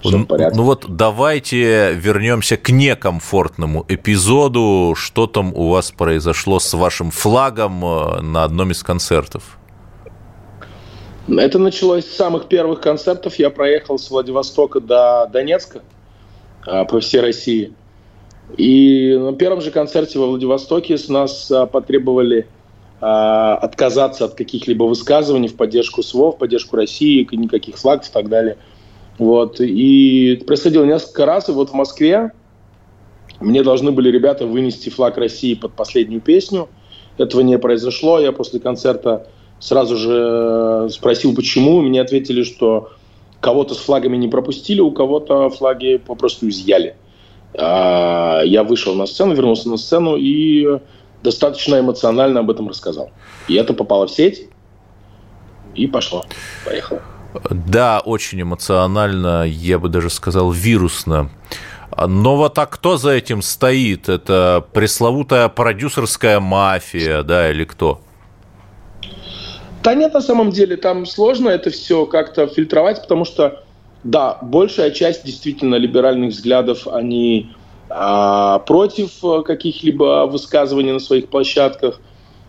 Все 0.00 0.18
в 0.18 0.26
порядке. 0.26 0.56
Ну 0.56 0.64
вот 0.64 0.86
давайте 0.88 1.94
вернемся 1.94 2.56
к 2.56 2.70
некомфортному 2.70 3.84
эпизоду. 3.88 4.94
Что 4.96 5.26
там 5.26 5.54
у 5.54 5.70
вас 5.70 5.90
произошло 5.90 6.58
с 6.58 6.74
вашим 6.74 7.10
флагом 7.10 7.84
э, 7.84 8.20
на 8.20 8.44
одном 8.44 8.72
из 8.72 8.82
концертов? 8.82 9.58
Это 11.28 11.58
началось 11.58 12.04
с 12.04 12.16
самых 12.16 12.48
первых 12.48 12.80
концертов. 12.80 13.38
Я 13.38 13.50
проехал 13.50 13.98
с 13.98 14.10
Владивостока 14.10 14.80
до 14.80 15.28
Донецка 15.32 15.82
а, 16.66 16.84
по 16.84 17.00
всей 17.00 17.20
России. 17.20 17.72
И 18.58 19.16
на 19.16 19.32
первом 19.32 19.62
же 19.62 19.70
концерте 19.70 20.18
во 20.18 20.26
Владивостоке 20.26 20.98
с 20.98 21.08
нас 21.08 21.50
а, 21.50 21.66
потребовали 21.66 22.46
отказаться 23.00 24.24
от 24.26 24.34
каких-либо 24.34 24.84
высказываний 24.84 25.48
в 25.48 25.56
поддержку 25.56 26.02
СВО, 26.02 26.32
в 26.32 26.38
поддержку 26.38 26.76
России, 26.76 27.26
никаких 27.32 27.76
флагов 27.76 28.08
и 28.08 28.12
так 28.12 28.28
далее. 28.28 28.56
Вот. 29.18 29.60
И 29.60 30.42
происходило 30.46 30.84
несколько 30.84 31.26
раз, 31.26 31.48
и 31.48 31.52
вот 31.52 31.70
в 31.70 31.74
Москве 31.74 32.32
мне 33.40 33.62
должны 33.62 33.90
были 33.90 34.10
ребята 34.10 34.46
вынести 34.46 34.88
флаг 34.88 35.18
России 35.18 35.54
под 35.54 35.74
последнюю 35.74 36.20
песню. 36.20 36.68
Этого 37.18 37.42
не 37.42 37.58
произошло. 37.58 38.18
Я 38.18 38.32
после 38.32 38.60
концерта 38.60 39.26
сразу 39.58 39.96
же 39.96 40.88
спросил, 40.90 41.34
почему. 41.34 41.80
Мне 41.80 42.00
ответили, 42.00 42.42
что 42.42 42.90
кого-то 43.40 43.74
с 43.74 43.78
флагами 43.78 44.16
не 44.16 44.28
пропустили, 44.28 44.80
у 44.80 44.90
кого-то 44.90 45.50
флаги 45.50 45.98
попросту 45.98 46.48
изъяли. 46.48 46.96
А, 47.54 48.42
я 48.44 48.64
вышел 48.64 48.94
на 48.94 49.06
сцену, 49.06 49.34
вернулся 49.34 49.68
на 49.68 49.76
сцену 49.76 50.16
и 50.16 50.80
достаточно 51.24 51.80
эмоционально 51.80 52.40
об 52.40 52.50
этом 52.50 52.68
рассказал. 52.68 53.10
И 53.48 53.54
это 53.54 53.72
попало 53.72 54.06
в 54.06 54.10
сеть, 54.10 54.48
и 55.74 55.86
пошло. 55.86 56.24
Поехало. 56.64 57.02
Да, 57.50 58.00
очень 58.04 58.42
эмоционально, 58.42 59.44
я 59.44 59.78
бы 59.80 59.88
даже 59.88 60.10
сказал, 60.10 60.52
вирусно. 60.52 61.30
Но 62.06 62.36
вот 62.36 62.58
а 62.58 62.66
кто 62.66 62.96
за 62.96 63.10
этим 63.10 63.42
стоит? 63.42 64.08
Это 64.08 64.64
пресловутая 64.72 65.48
продюсерская 65.48 66.38
мафия, 66.40 67.22
да, 67.22 67.50
или 67.50 67.64
кто? 67.64 68.00
Да 69.82 69.94
нет, 69.94 70.14
на 70.14 70.20
самом 70.20 70.50
деле, 70.50 70.76
там 70.76 71.06
сложно 71.06 71.48
это 71.48 71.70
все 71.70 72.06
как-то 72.06 72.46
фильтровать, 72.46 73.02
потому 73.02 73.24
что, 73.24 73.64
да, 74.02 74.38
большая 74.42 74.90
часть 74.90 75.24
действительно 75.24 75.74
либеральных 75.74 76.32
взглядов, 76.32 76.86
они 76.86 77.54
а, 77.96 78.58
против 78.58 79.24
э, 79.24 79.42
каких-либо 79.42 80.26
высказываний 80.26 80.90
на 80.90 80.98
своих 80.98 81.28
площадках, 81.28 82.00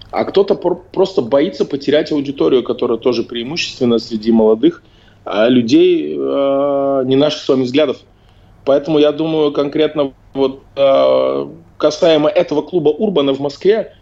а 0.09 0.25
кто-то 0.25 0.55
просто 0.55 1.21
боится 1.21 1.65
потерять 1.65 2.11
аудиторию, 2.11 2.63
которая 2.63 2.97
тоже 2.97 3.21
преимущественно 3.21 3.99
среди 3.99 4.31
молодых 4.31 4.81
а 5.23 5.47
людей 5.47 6.17
а, 6.17 7.03
не 7.03 7.15
наших 7.15 7.41
с 7.41 7.47
вами 7.47 7.61
взглядов. 7.63 7.97
Поэтому 8.65 8.97
я 8.97 9.11
думаю, 9.11 9.51
конкретно 9.51 10.13
вот 10.33 10.63
а, 10.75 11.47
касаемо 11.77 12.27
этого 12.27 12.63
клуба 12.63 12.89
Урбана 12.89 13.33
в 13.33 13.39
Москве, 13.39 13.93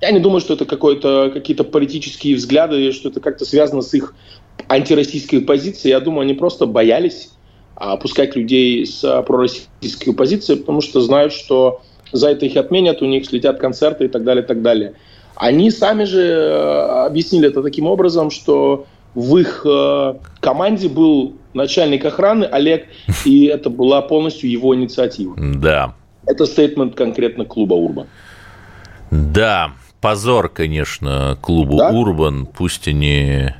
я 0.00 0.10
не 0.12 0.18
думаю, 0.18 0.40
что 0.40 0.54
это 0.54 0.64
какие-то 0.64 1.64
политические 1.64 2.36
взгляды, 2.36 2.90
что 2.92 3.10
это 3.10 3.20
как-то 3.20 3.44
связано 3.44 3.82
с 3.82 3.92
их 3.92 4.14
антироссийской 4.68 5.42
позицией. 5.42 5.90
Я 5.90 6.00
думаю, 6.00 6.22
они 6.22 6.32
просто 6.32 6.64
боялись 6.64 7.35
опускать 7.76 8.34
людей 8.36 8.84
с 8.86 9.22
пророссийской 9.22 10.12
позиции, 10.14 10.54
потому 10.54 10.80
что 10.80 11.00
знают, 11.00 11.32
что 11.32 11.82
за 12.12 12.30
это 12.30 12.46
их 12.46 12.56
отменят, 12.56 13.02
у 13.02 13.06
них 13.06 13.26
слетят 13.26 13.58
концерты 13.58 14.06
и 14.06 14.08
так 14.08 14.24
далее, 14.24 14.42
и 14.44 14.46
так 14.46 14.62
далее. 14.62 14.94
Они 15.34 15.70
сами 15.70 16.04
же 16.04 16.22
э, 16.22 17.04
объяснили 17.06 17.48
это 17.48 17.62
таким 17.62 17.86
образом, 17.86 18.30
что 18.30 18.86
в 19.14 19.36
их 19.38 19.66
команде 20.40 20.88
был 20.88 21.36
начальник 21.54 22.04
охраны 22.04 22.44
Олег, 22.44 22.86
и 23.24 23.44
это 23.52 23.70
была 23.70 24.02
полностью 24.02 24.48
его 24.48 24.74
инициатива. 24.74 25.34
Да. 25.36 25.94
Это 26.26 26.46
стейтмент 26.46 26.94
конкретно 26.94 27.44
клуба 27.44 27.74
«Урбан». 27.74 28.06
Да, 29.10 29.72
позор, 30.00 30.48
конечно, 30.48 31.38
клубу 31.40 31.78
да? 31.78 31.90
«Урбан», 31.90 32.46
пусть 32.46 32.86
они... 32.88 33.54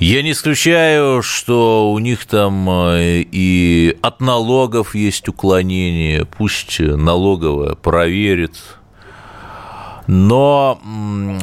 Я 0.00 0.22
не 0.22 0.32
исключаю, 0.32 1.20
что 1.20 1.92
у 1.92 1.98
них 1.98 2.24
там 2.24 2.70
э, 2.70 3.20
и 3.30 3.98
от 4.00 4.22
налогов 4.22 4.94
есть 4.94 5.28
уклонение, 5.28 6.24
пусть 6.24 6.80
налоговая 6.80 7.74
проверит, 7.74 8.56
но 10.06 10.80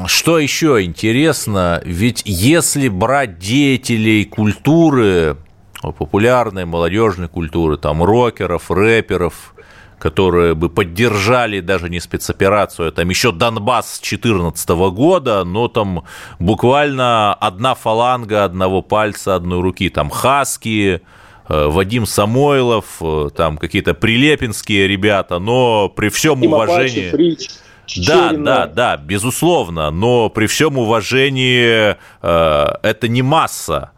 что 0.08 0.40
еще 0.40 0.84
интересно, 0.84 1.84
ведь 1.86 2.24
если 2.26 2.90
брать 2.90 3.38
деятелей 3.38 4.26
культуры, 4.26 5.38
популярной 5.84 6.66
молодежной 6.66 7.28
культуры, 7.28 7.78
там 7.78 8.04
рокеров, 8.04 8.72
рэперов, 8.72 9.54
которые 10.00 10.54
бы 10.54 10.70
поддержали 10.70 11.60
даже 11.60 11.90
не 11.90 12.00
спецоперацию, 12.00 12.90
а 12.90 12.92
там 12.92 13.10
еще 13.10 13.32
Донбасс 13.32 13.96
с 13.96 14.00
2014 14.00 14.70
года, 14.92 15.44
но 15.44 15.68
там 15.68 16.04
буквально 16.40 17.34
одна 17.34 17.76
фаланга 17.76 18.44
одного 18.44 18.82
пальца 18.82 19.36
одной 19.36 19.62
руки, 19.62 19.90
там 19.90 20.10
Хаски, 20.10 21.02
э, 21.50 21.68
Вадим 21.68 22.06
Самойлов, 22.06 22.98
э, 23.02 23.30
там 23.36 23.58
какие-то 23.58 23.94
прилепинские 23.94 24.88
ребята, 24.88 25.40
но 25.40 25.90
при 25.90 26.10
всем 26.10 26.42
Тима 26.42 26.58
уважении... 26.58 27.12
Пачи, 27.12 27.50
да, 27.96 28.34
да, 28.34 28.68
да, 28.68 28.98
безусловно, 28.98 29.92
но 29.92 30.30
при 30.30 30.48
всем 30.48 30.78
уважении 30.78 31.96
э, 32.22 32.66
это 32.84 33.08
не 33.08 33.22
масса. 33.22 33.92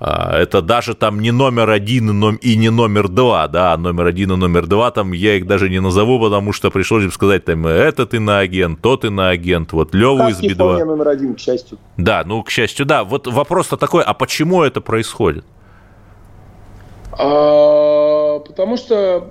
Э, 0.00 0.42
это 0.42 0.62
даже 0.62 0.94
там 0.94 1.20
не 1.20 1.30
номер 1.30 1.70
один 1.70 2.36
и 2.36 2.56
не 2.56 2.70
номер 2.70 3.08
два, 3.08 3.48
да, 3.48 3.76
номер 3.76 4.06
один 4.06 4.32
и 4.32 4.36
номер 4.36 4.66
два, 4.66 4.90
там 4.90 5.12
я 5.12 5.34
их 5.34 5.46
даже 5.46 5.68
не 5.68 5.80
назову, 5.80 6.20
потому 6.20 6.52
что 6.52 6.70
пришлось 6.70 7.04
бы 7.04 7.10
сказать, 7.10 7.44
там, 7.44 7.66
этот 7.66 8.14
иноагент, 8.14 8.80
тот 8.80 9.04
иноагент, 9.04 9.72
вот 9.72 9.94
Леву 9.94 10.28
из 10.28 10.40
Би-2. 10.40 10.84
номер 10.84 11.08
один, 11.08 11.34
к 11.34 11.40
счастью. 11.40 11.78
Да, 11.96 12.22
ну, 12.24 12.42
к 12.42 12.50
счастью, 12.50 12.86
да. 12.86 13.04
Вот 13.04 13.26
вопрос-то 13.26 13.76
такой, 13.76 14.02
а 14.02 14.14
почему 14.14 14.62
это 14.62 14.80
происходит? 14.80 15.44
А, 17.12 18.38
потому 18.40 18.76
что 18.76 19.30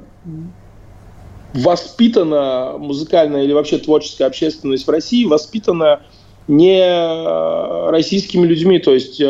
воспитана 1.53 2.75
музыкальная 2.77 3.43
или 3.43 3.53
вообще 3.53 3.77
творческая 3.77 4.25
общественность 4.25 4.85
в 4.85 4.89
России, 4.91 5.25
воспитана 5.25 6.01
не 6.47 6.79
э, 6.79 7.89
российскими 7.89 8.45
людьми. 8.45 8.79
То 8.79 8.93
есть 8.93 9.21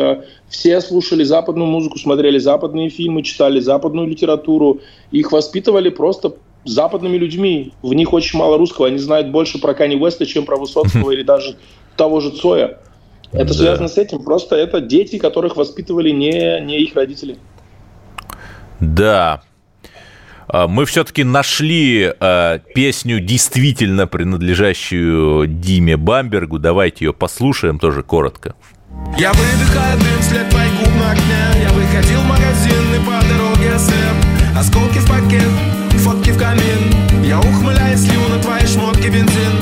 все 0.48 0.80
слушали 0.80 1.24
западную 1.24 1.68
музыку, 1.68 1.98
смотрели 1.98 2.38
западные 2.38 2.88
фильмы, 2.88 3.22
читали 3.22 3.60
западную 3.60 4.08
литературу. 4.08 4.80
Их 5.10 5.32
воспитывали 5.32 5.90
просто 5.90 6.34
западными 6.64 7.16
людьми. 7.16 7.72
В 7.82 7.92
них 7.94 8.12
очень 8.12 8.38
мало 8.38 8.58
русского. 8.58 8.88
Они 8.88 8.98
знают 8.98 9.28
больше 9.28 9.60
про 9.60 9.74
Кани 9.74 9.96
Уэста, 9.96 10.26
чем 10.26 10.44
про 10.44 10.56
Высоцкого 10.56 11.10
или 11.12 11.22
даже 11.22 11.56
того 11.96 12.20
же 12.20 12.30
Цоя. 12.30 12.78
Это 13.32 13.52
связано 13.52 13.88
с 13.88 13.98
этим. 13.98 14.22
Просто 14.22 14.56
это 14.56 14.80
дети, 14.80 15.18
которых 15.18 15.56
воспитывали 15.56 16.10
не, 16.10 16.60
не 16.62 16.80
их 16.80 16.94
родители. 16.94 17.36
Да, 18.80 19.42
а, 20.48 20.66
мы 20.66 20.86
все-таки 20.86 21.24
нашли 21.24 22.12
э, 22.18 22.58
песню, 22.74 23.20
действительно 23.20 24.06
принадлежащую 24.06 25.46
Диме 25.46 25.96
Бамбергу. 25.96 26.58
Давайте 26.58 27.04
ее 27.04 27.12
послушаем 27.12 27.78
тоже 27.78 28.02
коротко. 28.02 28.54
Я 29.16 29.32
выдыхаю 29.32 29.98
дым 29.98 30.20
вслед 30.20 30.48
твоих 30.50 30.72
губ 30.78 30.94
на 30.96 31.12
окне 31.12 31.62
Я 31.62 31.70
выходил 31.70 32.20
в 32.20 32.26
магазин 32.26 32.94
и 32.94 32.98
по 33.04 33.20
дороге 33.26 33.78
слеп 33.78 34.38
Осколки 34.58 34.98
в 34.98 35.06
пакет, 35.06 35.48
фотки 35.98 36.30
в 36.30 36.38
камин. 36.38 37.24
Я 37.24 37.38
ухмыляюсь, 37.38 38.02
лью 38.04 38.20
на 38.28 38.38
твои 38.40 38.66
шмотки 38.66 39.06
бензин. 39.06 39.52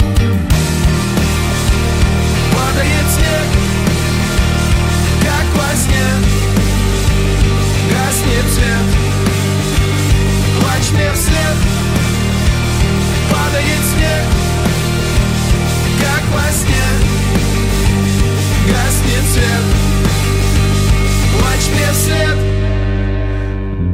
Падает 2.53 3.07
снег, 3.15 3.47
как 5.21 5.47
во 5.55 5.75
сне. 5.77 6.07
Гаснет 7.91 8.55
свет 8.55 8.87
Плачь 10.61 10.91
мне 10.93 11.13
вслед. 11.13 11.57
Падает 13.31 13.83
снег 13.93 14.25
Как 16.01 16.23
во 16.33 16.53
сне 16.53 17.06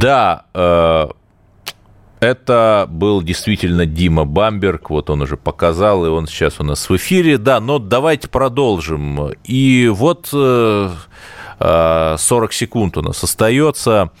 Да, 0.03 0.45
э, 0.53 1.07
это 2.19 2.87
был 2.89 3.21
действительно 3.21 3.85
Дима 3.85 4.25
Бамберг, 4.25 4.89
вот 4.89 5.09
он 5.09 5.21
уже 5.21 5.37
показал, 5.37 6.05
и 6.05 6.09
он 6.09 6.27
сейчас 6.27 6.59
у 6.59 6.63
нас 6.63 6.89
в 6.89 6.95
эфире. 6.95 7.37
Да, 7.37 7.59
но 7.59 7.79
давайте 7.79 8.27
продолжим. 8.27 9.31
И 9.43 9.87
вот 9.87 10.27
40 10.27 10.37
э, 10.41 10.95
э, 11.59 12.17
секунд 12.51 12.97
у 12.97 13.01
нас 13.01 13.23
остается. 13.23 14.11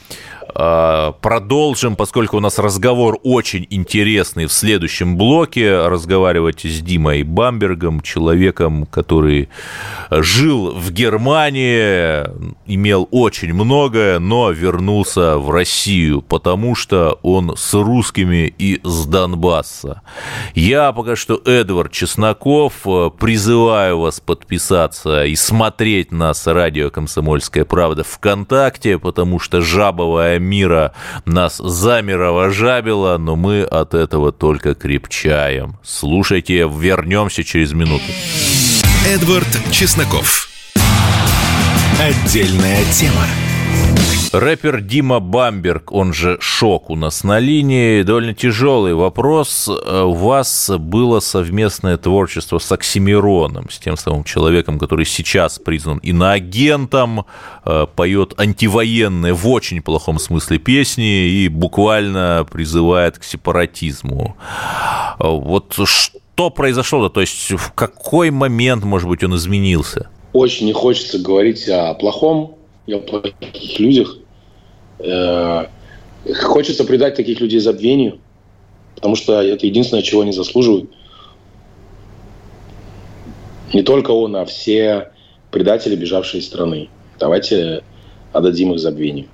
А, 0.55 1.13
продолжим, 1.13 1.95
поскольку 1.95 2.37
у 2.37 2.39
нас 2.39 2.59
разговор 2.59 3.17
очень 3.23 3.65
интересный 3.69 4.45
в 4.45 4.53
следующем 4.53 5.17
блоке. 5.17 5.87
Разговаривать 5.87 6.61
с 6.63 6.79
Димой 6.79 7.23
Бамбергом, 7.23 8.01
человеком, 8.01 8.85
который 8.85 9.49
жил 10.11 10.71
в 10.71 10.91
Германии, 10.91 12.23
имел 12.67 13.07
очень 13.09 13.53
многое, 13.53 14.19
но 14.19 14.51
вернулся 14.51 15.37
в 15.37 15.49
Россию, 15.49 16.21
потому 16.21 16.75
что 16.75 17.19
он 17.23 17.55
с 17.57 17.73
русскими 17.73 18.53
и 18.57 18.79
с 18.83 19.05
Донбасса. 19.05 20.01
Я 20.53 20.91
пока 20.91 21.15
что 21.15 21.41
Эдвард 21.45 21.91
Чесноков. 21.91 22.85
Призываю 23.19 23.99
вас 23.99 24.19
подписаться 24.19 25.25
и 25.25 25.35
смотреть 25.35 26.11
нас 26.11 26.45
радио 26.45 26.91
«Комсомольская 26.91 27.65
правда» 27.65 28.03
ВКонтакте, 28.03 28.99
потому 28.99 29.39
что 29.39 29.61
жабовая 29.61 30.42
мира 30.43 30.93
нас 31.25 31.57
замирово 31.57 32.51
жабило, 32.51 33.17
но 33.17 33.35
мы 33.35 33.63
от 33.63 33.93
этого 33.93 34.31
только 34.31 34.75
крепчаем. 34.75 35.77
Слушайте, 35.83 36.69
вернемся 36.69 37.43
через 37.43 37.73
минуту. 37.73 38.03
Эдвард 39.07 39.47
Чесноков. 39.71 40.47
Отдельная 41.99 42.83
тема. 42.91 43.25
Рэпер 44.33 44.81
Дима 44.81 45.19
Бамберг, 45.19 45.91
он 45.91 46.11
же 46.11 46.37
Шок 46.39 46.89
у 46.89 46.95
нас 46.95 47.23
на 47.23 47.37
линии. 47.37 48.01
Довольно 48.01 48.33
тяжелый 48.33 48.95
вопрос. 48.95 49.67
У 49.69 50.13
вас 50.13 50.71
было 50.75 51.19
совместное 51.19 51.97
творчество 51.97 52.57
с 52.57 52.71
Оксимироном, 52.71 53.69
с 53.69 53.77
тем 53.77 53.95
самым 53.95 54.23
человеком, 54.23 54.79
который 54.79 55.05
сейчас 55.05 55.59
признан 55.59 55.99
иноагентом, 55.99 57.27
э, 57.63 57.85
поет 57.95 58.33
антивоенные 58.37 59.33
в 59.33 59.47
очень 59.47 59.83
плохом 59.83 60.17
смысле 60.17 60.57
песни 60.57 61.27
и 61.27 61.47
буквально 61.47 62.43
призывает 62.51 63.19
к 63.19 63.23
сепаратизму. 63.23 64.35
Вот 65.19 65.77
что 65.85 66.49
произошло-то? 66.49 67.13
То 67.13 67.21
есть 67.21 67.51
в 67.51 67.71
какой 67.73 68.31
момент, 68.31 68.83
может 68.83 69.07
быть, 69.07 69.23
он 69.23 69.35
изменился? 69.35 70.09
Очень 70.33 70.65
не 70.65 70.73
хочется 70.73 71.19
говорить 71.19 71.69
о 71.69 71.93
плохом 71.93 72.55
и 72.87 72.93
о 72.93 72.99
плохих 72.99 73.79
людях. 73.79 74.17
Э, 75.03 75.67
хочется 76.41 76.85
предать 76.85 77.15
таких 77.15 77.41
людей 77.41 77.59
забвению, 77.59 78.19
потому 78.95 79.15
что 79.15 79.41
это 79.41 79.65
единственное, 79.65 80.03
чего 80.03 80.21
они 80.21 80.31
заслуживают. 80.31 80.89
Не 83.73 83.83
только 83.83 84.11
он, 84.11 84.35
а 84.35 84.45
все 84.45 85.11
предатели, 85.51 85.95
бежавшие 85.95 86.41
из 86.41 86.47
страны. 86.47 86.89
Давайте 87.19 87.83
отдадим 88.31 88.73
их 88.73 88.79
забвению. 88.79 89.27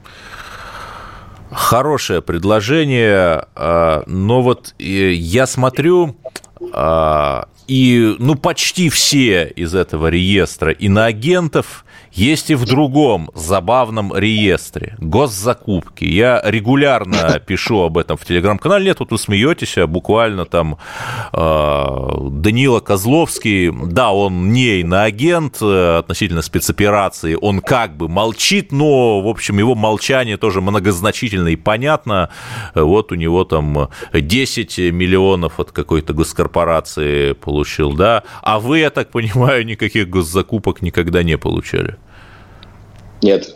Хорошее 1.51 2.21
предложение, 2.21 3.45
а, 3.55 4.03
но 4.05 4.41
вот 4.41 4.75
э, 4.77 4.83
я 5.13 5.47
смотрю, 5.47 6.15
а, 6.73 7.47
и 7.67 8.15
ну 8.19 8.35
почти 8.35 8.89
все 8.89 9.47
из 9.55 9.73
этого 9.75 10.07
реестра 10.07 10.71
иноагентов 10.71 11.85
есть 12.11 12.49
и 12.49 12.55
в 12.55 12.65
другом 12.65 13.29
забавном 13.33 14.15
реестре– 14.15 14.95
госзакупки. 14.99 16.05
Я 16.05 16.41
регулярно 16.43 17.39
пишу 17.45 17.81
об 17.81 17.97
этом 17.97 18.17
в 18.17 18.25
телеграм-канале. 18.25 18.85
Нет, 18.85 18.99
вот 18.99 19.11
вы 19.11 19.17
смеетесь, 19.17 19.77
а 19.77 19.87
буквально 19.87 20.45
там 20.45 20.77
э, 21.33 21.85
Данила 22.31 22.79
Козловский, 22.79 23.71
да, 23.71 24.11
он 24.11 24.51
не 24.51 24.81
иноагент 24.81 25.57
э, 25.61 25.97
относительно 25.99 26.41
спецоперации, 26.41 27.37
он 27.39 27.61
как 27.61 27.95
бы 27.97 28.07
молчит, 28.07 28.71
но, 28.71 29.21
в 29.21 29.27
общем, 29.27 29.59
его 29.59 29.75
молчание 29.75 30.37
тоже 30.37 30.61
многозначительно 30.61 31.49
и 31.49 31.55
понятно. 31.55 32.29
Вот 32.75 33.11
у 33.11 33.15
него 33.15 33.43
там 33.43 33.89
10 34.13 34.77
миллионов 34.91 35.59
от 35.59 35.71
какой-то 35.71 36.13
госкорпорации 36.13 37.33
получил, 37.33 37.93
да, 37.93 38.23
а 38.41 38.59
вы, 38.59 38.79
я 38.79 38.89
так 38.89 39.11
понимаю, 39.11 39.65
никаких 39.65 40.09
госзакупок 40.09 40.81
никогда 40.81 41.23
не 41.23 41.37
получали. 41.37 41.97
Нет. 43.21 43.55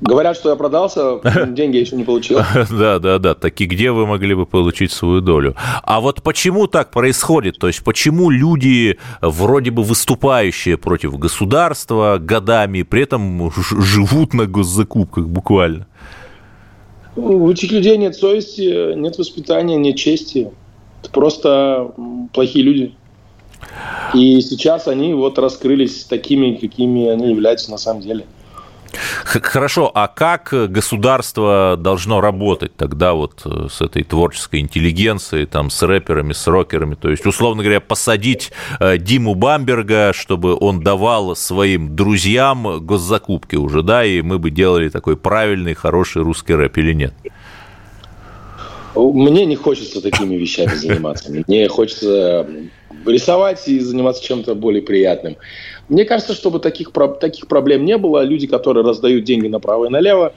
Говорят, 0.00 0.36
что 0.36 0.50
я 0.50 0.56
продался, 0.56 1.20
деньги 1.48 1.76
я 1.76 1.80
еще 1.80 1.96
не 1.96 2.04
получил. 2.04 2.38
Да, 2.70 2.98
да, 2.98 3.18
да. 3.18 3.34
Так 3.34 3.60
и 3.60 3.66
где 3.66 3.90
вы 3.90 4.06
могли 4.06 4.34
бы 4.34 4.44
получить 4.44 4.92
свою 4.92 5.20
долю? 5.20 5.56
А 5.82 6.00
вот 6.00 6.22
почему 6.22 6.66
так 6.66 6.90
происходит? 6.90 7.58
То 7.58 7.66
есть 7.66 7.82
почему 7.82 8.28
люди, 8.28 8.98
вроде 9.22 9.70
бы 9.70 9.82
выступающие 9.82 10.76
против 10.76 11.18
государства 11.18 12.18
годами, 12.20 12.82
при 12.82 13.02
этом 13.02 13.50
живут 13.54 14.34
на 14.34 14.46
госзакупках 14.46 15.28
буквально? 15.28 15.86
У 17.16 17.50
этих 17.50 17.72
людей 17.72 17.96
нет 17.96 18.14
совести, 18.14 18.94
нет 18.94 19.16
воспитания, 19.16 19.76
нет 19.76 19.96
чести. 19.96 20.50
Это 21.02 21.10
просто 21.10 21.92
плохие 22.34 22.62
люди. 22.62 22.94
И 24.12 24.40
сейчас 24.42 24.86
они 24.86 25.14
вот 25.14 25.38
раскрылись 25.38 26.04
такими, 26.04 26.56
какими 26.56 27.08
они 27.08 27.30
являются 27.30 27.70
на 27.70 27.78
самом 27.78 28.02
деле. 28.02 28.26
Хорошо, 29.24 29.90
а 29.94 30.08
как 30.08 30.50
государство 30.70 31.76
должно 31.78 32.20
работать 32.20 32.74
тогда 32.76 33.14
вот 33.14 33.42
э, 33.44 33.68
с 33.70 33.80
этой 33.80 34.02
творческой 34.04 34.60
интеллигенцией, 34.60 35.46
там, 35.46 35.70
с 35.70 35.82
рэперами, 35.82 36.32
с 36.32 36.46
рокерами? 36.46 36.94
То 36.94 37.10
есть, 37.10 37.26
условно 37.26 37.62
говоря, 37.62 37.80
посадить 37.80 38.52
э, 38.80 38.98
Диму 38.98 39.34
Бамберга, 39.34 40.12
чтобы 40.14 40.56
он 40.58 40.82
давал 40.82 41.36
своим 41.36 41.94
друзьям 41.96 42.84
госзакупки 42.84 43.56
уже, 43.56 43.82
да, 43.82 44.04
и 44.04 44.22
мы 44.22 44.38
бы 44.38 44.50
делали 44.50 44.88
такой 44.88 45.16
правильный, 45.16 45.74
хороший 45.74 46.22
русский 46.22 46.54
рэп 46.54 46.78
или 46.78 46.92
нет? 46.92 47.14
Мне 48.94 49.44
не 49.44 49.56
хочется 49.56 50.00
такими 50.00 50.36
вещами 50.36 50.74
заниматься. 50.74 51.30
Мне 51.30 51.68
хочется 51.68 52.48
рисовать 53.04 53.68
и 53.68 53.78
заниматься 53.78 54.24
чем-то 54.24 54.54
более 54.54 54.82
приятным. 54.82 55.36
Мне 55.88 56.04
кажется, 56.04 56.34
чтобы 56.34 56.58
таких, 56.58 56.90
таких 57.20 57.46
проблем 57.46 57.84
не 57.84 57.96
было, 57.96 58.22
люди, 58.22 58.46
которые 58.46 58.84
раздают 58.84 59.24
деньги 59.24 59.46
направо 59.46 59.86
и 59.86 59.88
налево, 59.88 60.32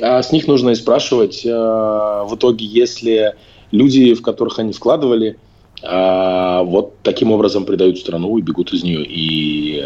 а, 0.00 0.22
с 0.22 0.30
них 0.32 0.46
нужно 0.46 0.70
и 0.70 0.74
спрашивать 0.74 1.44
а, 1.46 2.24
в 2.24 2.36
итоге, 2.36 2.66
если 2.66 3.34
люди, 3.70 4.14
в 4.14 4.22
которых 4.22 4.58
они 4.58 4.72
вкладывали, 4.72 5.38
а, 5.82 6.62
вот 6.62 6.98
таким 7.02 7.32
образом 7.32 7.64
предают 7.64 7.98
страну 7.98 8.36
и 8.36 8.42
бегут 8.42 8.72
из 8.72 8.82
нее, 8.82 9.04
и 9.04 9.82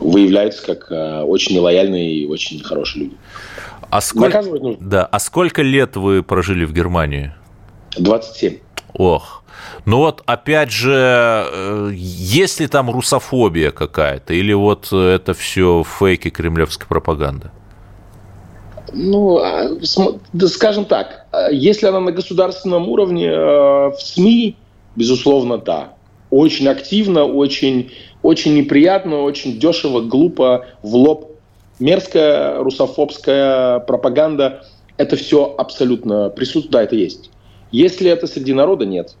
выявляются 0.00 0.64
как 0.64 0.90
очень 1.28 1.56
нелояльные 1.56 2.14
и 2.14 2.26
очень 2.26 2.56
нехорошие 2.56 3.04
люди. 3.04 3.16
А 3.90 4.00
сколько, 4.00 4.42
да, 4.80 5.04
а 5.04 5.18
сколько 5.18 5.62
лет 5.62 5.96
вы 5.96 6.22
прожили 6.22 6.64
в 6.64 6.72
Германии? 6.72 7.32
27. 7.98 8.58
Ох, 8.94 9.42
ну 9.84 9.98
вот, 9.98 10.22
опять 10.26 10.70
же, 10.70 10.92
э, 10.92 11.90
есть 11.94 12.60
ли 12.60 12.66
там 12.66 12.90
русофобия 12.90 13.70
какая-то, 13.70 14.34
или 14.34 14.52
вот 14.52 14.92
это 14.92 15.34
все 15.34 15.84
фейки 15.84 16.30
кремлевской 16.30 16.86
пропаганды? 16.86 17.50
Ну, 18.92 19.38
а, 19.38 19.68
скажем 20.48 20.84
так, 20.84 21.26
а, 21.30 21.50
если 21.50 21.86
она 21.86 22.00
на 22.00 22.12
государственном 22.12 22.88
уровне, 22.88 23.26
э, 23.26 23.90
в 23.90 23.96
СМИ, 24.00 24.56
безусловно, 24.96 25.58
да. 25.58 25.94
Очень 26.30 26.68
активно, 26.68 27.24
очень, 27.24 27.92
очень 28.22 28.54
неприятно, 28.54 29.22
очень 29.22 29.58
дешево, 29.58 30.00
глупо, 30.00 30.66
в 30.82 30.94
лоб. 30.94 31.26
Мерзкая 31.78 32.58
русофобская 32.58 33.78
пропаганда, 33.80 34.64
это 34.98 35.16
все 35.16 35.54
абсолютно 35.56 36.28
присутствует, 36.28 36.70
да, 36.72 36.82
это 36.82 36.94
есть. 36.94 37.30
Если 37.72 38.10
это 38.10 38.26
среди 38.26 38.52
народа, 38.52 38.84
нет. 38.84 39.14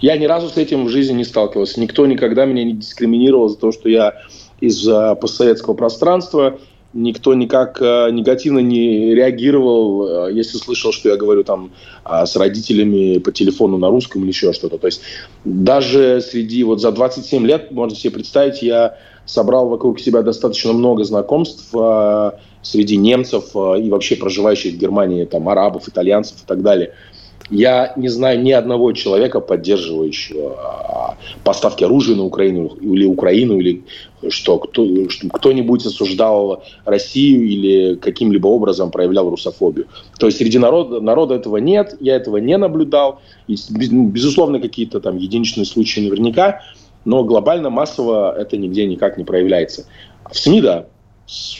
Я 0.00 0.16
ни 0.16 0.26
разу 0.26 0.48
с 0.48 0.56
этим 0.56 0.84
в 0.84 0.88
жизни 0.88 1.14
не 1.14 1.24
сталкивался. 1.24 1.80
Никто 1.80 2.06
никогда 2.06 2.44
меня 2.44 2.64
не 2.64 2.74
дискриминировал 2.74 3.48
за 3.48 3.56
то, 3.56 3.72
что 3.72 3.88
я 3.88 4.14
из 4.60 4.88
постсоветского 5.20 5.74
пространства. 5.74 6.58
Никто 6.94 7.34
никак 7.34 7.82
э, 7.82 8.10
негативно 8.12 8.60
не 8.60 9.14
реагировал, 9.14 10.28
э, 10.28 10.32
если 10.32 10.56
слышал, 10.56 10.90
что 10.90 11.10
я 11.10 11.16
говорю 11.16 11.44
там 11.44 11.70
э, 12.06 12.24
с 12.24 12.34
родителями 12.34 13.18
по 13.18 13.30
телефону 13.30 13.76
на 13.76 13.90
русском 13.90 14.22
или 14.22 14.30
еще 14.30 14.54
что-то. 14.54 14.78
То 14.78 14.86
есть 14.86 15.02
даже 15.44 16.22
среди, 16.22 16.64
вот 16.64 16.80
за 16.80 16.90
27 16.90 17.46
лет, 17.46 17.70
можно 17.72 17.94
себе 17.94 18.14
представить, 18.14 18.62
я 18.62 18.96
собрал 19.26 19.68
вокруг 19.68 20.00
себя 20.00 20.22
достаточно 20.22 20.72
много 20.72 21.04
знакомств 21.04 21.68
э, 21.74 22.30
среди 22.68 22.96
немцев 22.96 23.44
э, 23.54 23.80
и 23.80 23.90
вообще 23.90 24.16
проживающих 24.16 24.74
в 24.74 24.78
Германии, 24.78 25.24
там, 25.24 25.48
арабов, 25.48 25.88
итальянцев 25.88 26.36
и 26.42 26.46
так 26.46 26.62
далее– 26.62 26.92
я 27.50 27.94
не 27.96 28.08
знаю 28.08 28.42
ни 28.42 28.50
одного 28.50 28.92
человека, 28.92 29.40
поддерживающего 29.40 30.56
а, 30.58 31.16
поставки 31.44 31.82
оружия 31.82 32.14
на 32.14 32.24
Украину 32.24 32.76
или 32.80 33.06
Украину, 33.06 33.58
или 33.58 33.84
что, 34.28 34.58
кто, 34.58 35.08
что 35.08 35.28
кто-нибудь 35.28 35.86
осуждал 35.86 36.62
Россию 36.84 37.46
или 37.46 37.94
каким-либо 37.94 38.48
образом 38.48 38.90
проявлял 38.90 39.30
русофобию. 39.30 39.86
То 40.18 40.26
есть 40.26 40.38
среди 40.38 40.58
народа, 40.58 41.00
народа 41.00 41.34
этого 41.36 41.56
нет, 41.56 41.96
я 42.00 42.16
этого 42.16 42.36
не 42.36 42.56
наблюдал. 42.58 43.20
И, 43.46 43.56
безусловно, 43.70 44.60
какие-то 44.60 45.00
там 45.00 45.16
единичные 45.16 45.64
случаи 45.64 46.00
наверняка, 46.00 46.60
но 47.04 47.24
глобально, 47.24 47.70
массово 47.70 48.36
это 48.38 48.58
нигде 48.58 48.86
никак 48.86 49.16
не 49.16 49.24
проявляется. 49.24 49.86
В 50.30 50.38
СМИ, 50.38 50.60
да, 50.60 50.86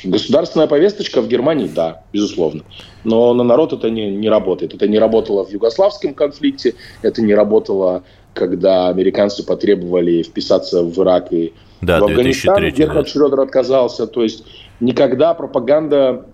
Государственная 0.02 0.66
повесточка 0.66 1.20
в 1.20 1.28
Германии, 1.28 1.68
да, 1.68 2.02
безусловно. 2.12 2.62
Но 3.04 3.34
на 3.34 3.44
народ 3.44 3.74
это 3.74 3.90
не, 3.90 4.10
не 4.10 4.30
работает. 4.30 4.72
Это 4.74 4.88
не 4.88 4.98
работало 4.98 5.44
в 5.44 5.50
югославском 5.50 6.14
конфликте, 6.14 6.74
это 7.02 7.20
не 7.20 7.34
работало, 7.34 8.02
когда 8.32 8.88
американцы 8.88 9.44
потребовали 9.44 10.22
вписаться 10.22 10.82
в 10.82 10.98
Ирак 10.98 11.32
и 11.32 11.52
да, 11.82 12.00
в 12.00 12.04
Афганистан. 12.04 12.70
Герхард 12.70 13.08
Шредер 13.08 13.40
отказался. 13.40 14.06
То 14.06 14.22
есть 14.22 14.44
никогда 14.80 15.34
пропаганда 15.34 16.24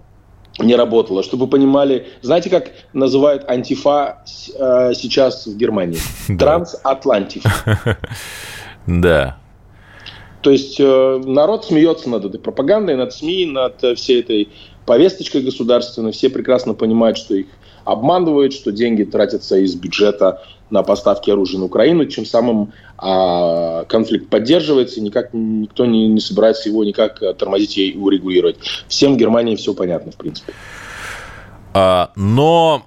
не 0.60 0.76
работала. 0.76 1.24
Чтобы 1.24 1.46
вы 1.46 1.50
понимали, 1.50 2.06
знаете, 2.22 2.50
как 2.50 2.70
называют 2.92 3.50
антифа 3.50 4.22
э, 4.56 4.92
сейчас 4.94 5.46
в 5.46 5.56
Германии? 5.56 5.98
Трансатлантив. 6.38 7.42
Да. 8.86 9.38
То 10.44 10.50
есть 10.50 10.76
э, 10.78 11.22
народ 11.24 11.64
смеется 11.64 12.10
над 12.10 12.26
этой 12.26 12.38
пропагандой, 12.38 12.96
над 12.96 13.14
СМИ, 13.14 13.46
над 13.46 13.82
э, 13.82 13.94
всей 13.94 14.20
этой 14.20 14.50
повесточкой 14.84 15.40
государственной, 15.40 16.12
все 16.12 16.28
прекрасно 16.28 16.74
понимают, 16.74 17.16
что 17.16 17.34
их 17.34 17.46
обманывают, 17.86 18.52
что 18.52 18.70
деньги 18.70 19.04
тратятся 19.04 19.56
из 19.56 19.74
бюджета 19.74 20.42
на 20.68 20.82
поставки 20.82 21.30
оружия 21.30 21.58
на 21.58 21.64
Украину, 21.64 22.04
чем 22.06 22.26
самым 22.26 22.74
а, 22.98 23.84
конфликт 23.84 24.28
поддерживается, 24.28 25.00
и 25.00 25.02
никак 25.02 25.30
никто 25.32 25.86
не, 25.86 26.08
не 26.08 26.20
собирается 26.20 26.68
его 26.68 26.84
никак 26.84 27.20
тормозить 27.38 27.78
и 27.78 27.96
урегулировать. 27.96 28.56
Всем 28.88 29.14
в 29.14 29.16
Германии 29.16 29.56
все 29.56 29.72
понятно, 29.72 30.12
в 30.12 30.16
принципе. 30.16 30.52
А, 31.76 32.12
но 32.14 32.86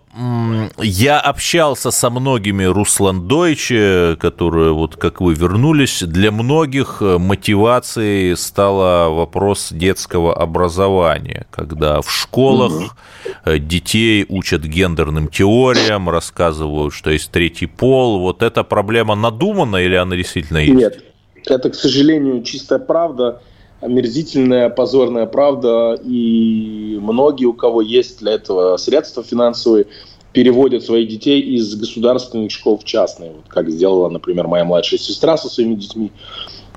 я 0.81 1.19
общался 1.19 1.91
со 1.91 2.09
многими 2.09 2.63
русландойче, 2.63 4.15
которые, 4.17 4.71
вот 4.71 4.95
как 4.95 5.19
вы 5.19 5.33
вернулись, 5.33 6.03
для 6.03 6.31
многих 6.31 7.01
э, 7.01 7.17
мотивацией 7.17 8.38
стал 8.38 9.13
вопрос 9.13 9.69
детского 9.71 10.33
образования, 10.33 11.47
когда 11.51 12.01
в 12.01 12.09
школах 12.09 12.71
угу. 12.71 13.57
детей 13.57 14.25
учат 14.29 14.63
гендерным 14.63 15.27
теориям, 15.27 16.09
рассказывают, 16.09 16.93
что 16.93 17.11
есть 17.11 17.29
третий 17.29 17.67
пол. 17.67 18.21
Вот 18.21 18.41
эта 18.41 18.63
проблема 18.63 19.15
надумана 19.15 19.75
или 19.77 19.95
она 19.95 20.15
действительно 20.15 20.59
есть? 20.59 20.73
Нет, 20.77 21.03
это, 21.45 21.69
к 21.69 21.75
сожалению, 21.75 22.41
чистая 22.41 22.79
правда 22.79 23.41
омерзительная, 23.82 24.69
позорная 24.69 25.25
правда, 25.25 25.99
и 26.03 26.97
многие, 27.01 27.45
у 27.45 27.53
кого 27.53 27.82
есть 27.82 28.19
для 28.19 28.34
этого 28.34 28.78
средства 28.78 29.23
финансовые, 29.23 29.88
переводят 30.32 30.84
своих 30.84 31.07
детей 31.07 31.41
из 31.41 31.75
государственных 31.75 32.51
школ 32.51 32.78
в 32.78 32.84
частные, 32.84 33.32
вот 33.32 33.47
как 33.47 33.69
сделала, 33.69 34.09
например, 34.09 34.47
моя 34.47 34.65
младшая 34.65 34.99
сестра 34.99 35.38
со 35.38 35.49
своими 35.49 35.75
детьми. 35.75 36.13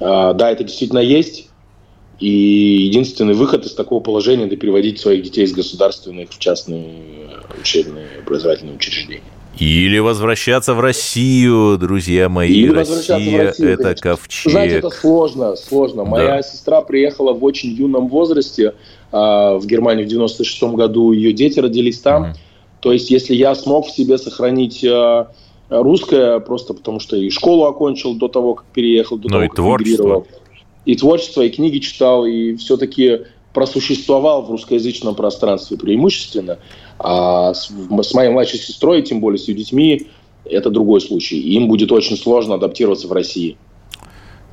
А, 0.01 0.33
да, 0.33 0.51
это 0.51 0.65
действительно 0.65 1.01
есть, 1.01 1.51
и 2.19 2.29
единственный 2.29 3.35
выход 3.35 3.65
из 3.65 3.75
такого 3.75 4.01
положения– 4.01 4.45
это 4.47 4.57
переводить 4.57 5.01
своих 5.01 5.23
детей 5.23 5.45
из 5.45 5.53
государственных 5.53 6.31
в 6.31 6.39
частные 6.39 7.31
учебные 7.55 8.19
образовательные 8.19 8.77
учреждения. 8.77 9.40
Или 9.61 9.99
возвращаться 9.99 10.73
в 10.73 10.81
Россию, 10.81 11.77
друзья 11.77 12.31
мои. 12.31 12.51
Или 12.51 12.71
Россия 12.71 13.45
Россию, 13.45 13.71
это 13.71 13.83
конечно. 13.83 14.03
ковчег. 14.03 14.53
Знаете, 14.53 14.77
это 14.77 14.89
сложно, 14.89 15.55
сложно. 15.55 16.05
Да. 16.05 16.11
Моя 16.11 16.43
сестра 16.43 16.81
приехала 16.81 17.35
в 17.35 17.45
очень 17.45 17.69
юном 17.69 18.09
возрасте 18.09 18.73
э, 19.13 19.17
в 19.17 19.61
Германию 19.67 20.07
в 20.07 20.09
96 20.09 20.63
году. 20.63 21.13
Ее 21.13 21.35
дети 21.35 21.61
родились 21.61 22.01
там. 22.01 22.25
Mm. 22.25 22.35
То 22.81 22.93
есть, 22.93 23.11
если 23.11 23.35
я 23.35 23.55
смог 23.55 23.87
в 23.87 23.91
себе 23.91 24.17
сохранить 24.17 24.83
э, 24.83 25.27
русское, 25.69 26.41
просто 26.41 26.73
потому 26.73 26.99
что 26.99 27.17
и 27.17 27.29
школу 27.29 27.65
окончил 27.65 28.15
до 28.15 28.29
того, 28.29 28.55
как 28.55 28.67
переехал, 28.73 29.19
до 29.19 29.29
Но 29.29 29.35
того, 29.35 29.45
и 29.45 29.49
как 29.49 29.57
творчество. 29.57 30.03
мигрировал. 30.03 30.27
И 30.87 30.97
творчество, 30.97 31.43
и 31.43 31.51
книги 31.51 31.81
читал, 31.81 32.25
и 32.25 32.57
все-таки 32.57 33.21
просуществовал 33.53 34.43
в 34.43 34.51
русскоязычном 34.51 35.15
пространстве 35.15 35.77
преимущественно. 35.77 36.59
А 36.99 37.53
с, 37.55 37.69
с 37.69 38.15
моей 38.15 38.31
младшей 38.31 38.59
сестрой, 38.59 39.03
тем 39.03 39.21
более 39.21 39.39
с 39.39 39.49
ее 39.49 39.55
детьми, 39.55 40.09
это 40.45 40.71
другой 40.71 41.01
случай. 41.01 41.39
Им 41.39 41.69
будет 41.69 41.93
очень 41.93 42.17
сложно 42.17 42.55
адаптироваться 42.55 43.09
в 43.09 43.13
России. 43.13 43.57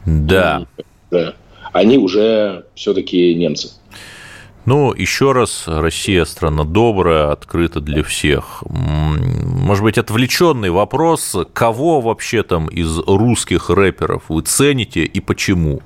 Да. 0.05 0.65
да. 1.11 1.33
Они 1.73 1.97
уже 1.97 2.65
все-таки 2.75 3.35
немцы. 3.35 3.71
Ну, 4.65 4.93
еще 4.93 5.31
раз, 5.31 5.63
Россия 5.65 6.25
страна 6.25 6.65
добрая, 6.65 7.31
открыта 7.31 7.79
для 7.79 8.03
всех. 8.03 8.63
Может 8.67 9.83
быть, 9.83 9.97
отвлеченный 9.97 10.71
вопрос, 10.71 11.37
кого 11.53 12.01
вообще 12.01 12.43
там 12.43 12.67
из 12.67 12.97
русских 12.99 13.69
рэперов 13.69 14.23
вы 14.27 14.41
цените 14.41 15.05
и 15.05 15.21
почему? 15.21 15.81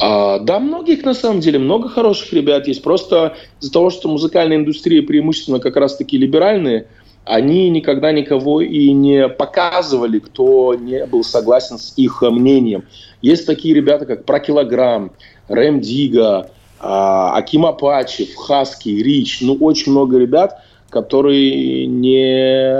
А, 0.00 0.38
да, 0.38 0.58
многих 0.58 1.04
на 1.04 1.12
самом 1.12 1.40
деле, 1.40 1.58
много 1.58 1.88
хороших 1.88 2.32
ребят 2.32 2.66
есть. 2.66 2.82
Просто 2.82 3.36
из-за 3.60 3.72
того, 3.72 3.90
что 3.90 4.08
музыкальная 4.08 4.56
индустрия 4.56 5.02
преимущественно 5.02 5.60
как 5.60 5.76
раз-таки 5.76 6.16
либеральные, 6.16 6.86
они 7.26 7.68
никогда 7.68 8.10
никого 8.10 8.62
и 8.62 8.92
не 8.92 9.28
показывали, 9.28 10.18
кто 10.18 10.74
не 10.74 11.04
был 11.04 11.22
согласен 11.22 11.78
с 11.78 11.92
их 11.96 12.22
мнением. 12.22 12.84
Есть 13.20 13.46
такие 13.46 13.74
ребята, 13.74 14.06
как 14.06 14.24
Про 14.24 14.40
Килограмм, 14.40 15.12
Рэм 15.48 15.80
Дига, 15.80 16.50
а, 16.80 17.36
Аким 17.36 17.66
Апачев, 17.66 18.34
Хаски, 18.34 18.88
Рич. 18.88 19.42
Ну, 19.42 19.54
очень 19.60 19.92
много 19.92 20.18
ребят, 20.18 20.62
которые 20.88 21.86
не 21.86 22.74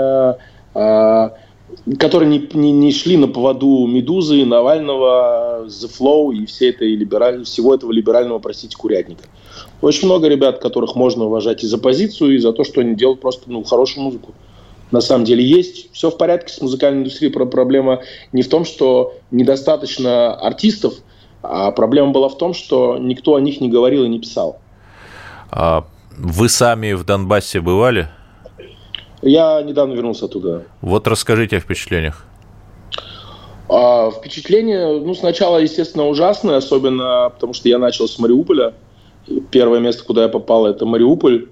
а, 0.73 1.33
которые 1.99 2.29
не, 2.29 2.49
не, 2.53 2.71
не 2.71 2.91
шли 2.91 3.17
на 3.17 3.27
поводу 3.27 3.85
Медузы, 3.87 4.45
Навального, 4.45 5.65
The 5.67 5.89
Flow 5.89 6.33
и 6.33 6.45
всей 6.45 6.71
этой 6.71 6.95
либераль... 6.95 7.43
всего 7.43 7.73
этого 7.73 7.91
либерального, 7.91 8.39
простите, 8.39 8.77
курятника. 8.77 9.23
Очень 9.81 10.07
много 10.07 10.27
ребят, 10.27 10.59
которых 10.59 10.95
можно 10.95 11.25
уважать 11.25 11.63
и 11.63 11.67
за 11.67 11.77
позицию, 11.77 12.35
и 12.35 12.39
за 12.39 12.53
то, 12.53 12.63
что 12.63 12.81
они 12.81 12.95
делают 12.95 13.21
просто 13.21 13.49
ну, 13.51 13.63
хорошую 13.63 14.03
музыку. 14.03 14.33
На 14.91 15.01
самом 15.01 15.25
деле 15.25 15.43
есть. 15.43 15.91
Все 15.93 16.11
в 16.11 16.17
порядке 16.17 16.53
с 16.53 16.61
музыкальной 16.61 16.99
индустрией. 16.99 17.31
Проблема 17.31 18.01
не 18.31 18.43
в 18.43 18.49
том, 18.49 18.65
что 18.65 19.13
недостаточно 19.31 20.33
артистов, 20.35 20.93
а 21.41 21.71
проблема 21.71 22.11
была 22.11 22.29
в 22.29 22.37
том, 22.37 22.53
что 22.53 22.97
никто 22.97 23.35
о 23.35 23.41
них 23.41 23.61
не 23.61 23.69
говорил 23.69 24.03
и 24.03 24.09
не 24.09 24.19
писал. 24.19 24.59
А 25.49 25.85
вы 26.17 26.49
сами 26.49 26.93
в 26.93 27.05
Донбассе 27.05 27.61
бывали? 27.61 28.09
Я 29.21 29.61
недавно 29.61 29.93
вернулся 29.93 30.25
оттуда. 30.25 30.63
Вот 30.81 31.07
расскажите 31.07 31.57
о 31.57 31.59
впечатлениях. 31.59 32.25
А, 33.69 34.11
впечатление, 34.11 34.99
ну, 34.99 35.13
сначала, 35.13 35.57
естественно, 35.57 36.07
ужасное, 36.07 36.57
особенно 36.57 37.29
потому 37.29 37.53
что 37.53 37.69
я 37.69 37.77
начал 37.77 38.07
с 38.07 38.19
Мариуполя. 38.19 38.73
Первое 39.51 39.79
место, 39.79 40.03
куда 40.03 40.23
я 40.23 40.29
попал, 40.29 40.65
это 40.65 40.85
Мариуполь. 40.85 41.47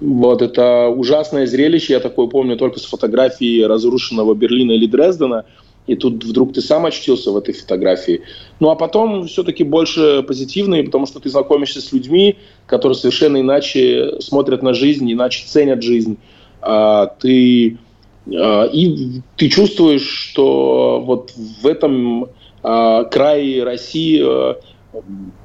Вот, 0.00 0.40
это 0.40 0.88
ужасное 0.88 1.46
зрелище, 1.46 1.92
я 1.92 2.00
такое 2.00 2.28
помню 2.28 2.56
только 2.56 2.80
с 2.80 2.86
фотографии 2.86 3.62
разрушенного 3.62 4.34
Берлина 4.34 4.72
или 4.72 4.86
Дрездена. 4.86 5.44
И 5.86 5.96
тут 5.96 6.24
вдруг 6.24 6.54
ты 6.54 6.62
сам 6.62 6.86
очутился 6.86 7.32
в 7.32 7.36
этой 7.36 7.52
фотографии. 7.52 8.22
Ну 8.60 8.70
а 8.70 8.76
потом 8.76 9.26
все-таки 9.26 9.64
больше 9.64 10.22
позитивные, 10.22 10.84
потому 10.84 11.06
что 11.06 11.20
ты 11.20 11.28
знакомишься 11.28 11.80
с 11.80 11.92
людьми, 11.92 12.38
которые 12.66 12.96
совершенно 12.96 13.40
иначе 13.40 14.20
смотрят 14.20 14.62
на 14.62 14.72
жизнь, 14.72 15.12
иначе 15.12 15.44
ценят 15.46 15.82
жизнь. 15.82 16.18
А, 16.62 17.06
ты 17.06 17.78
а, 18.32 18.64
и 18.64 19.20
ты 19.36 19.48
чувствуешь, 19.48 20.06
что 20.06 21.02
вот 21.04 21.32
в 21.62 21.66
этом 21.66 22.26
а, 22.62 23.04
крае 23.04 23.64
России 23.64 24.22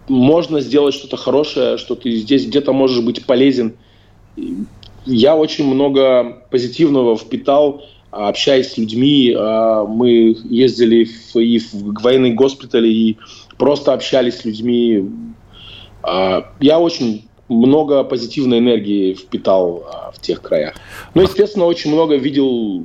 можно 0.07 0.59
сделать 0.59 0.93
что-то 0.93 1.17
хорошее, 1.17 1.77
что 1.77 1.95
ты 1.95 2.11
здесь 2.11 2.45
где-то 2.47 2.73
можешь 2.73 3.03
быть 3.03 3.25
полезен. 3.25 3.75
Я 5.05 5.35
очень 5.35 5.71
много 5.71 6.43
позитивного 6.49 7.15
впитал, 7.15 7.83
общаясь 8.09 8.71
с 8.71 8.77
людьми. 8.77 9.35
Мы 9.35 10.35
ездили 10.45 11.05
в, 11.05 11.37
и 11.39 11.59
в 11.59 12.01
военный 12.01 12.33
госпиталь, 12.33 12.87
и 12.87 13.17
просто 13.57 13.93
общались 13.93 14.39
с 14.39 14.45
людьми. 14.45 15.11
Я 16.03 16.79
очень 16.79 17.25
много 17.47 18.03
позитивной 18.03 18.59
энергии 18.59 19.13
впитал 19.13 19.85
а, 19.87 20.11
в 20.11 20.19
тех 20.19 20.41
краях. 20.41 20.75
Ну, 21.13 21.21
естественно, 21.21 21.65
очень 21.65 21.91
много 21.91 22.15
видел 22.15 22.83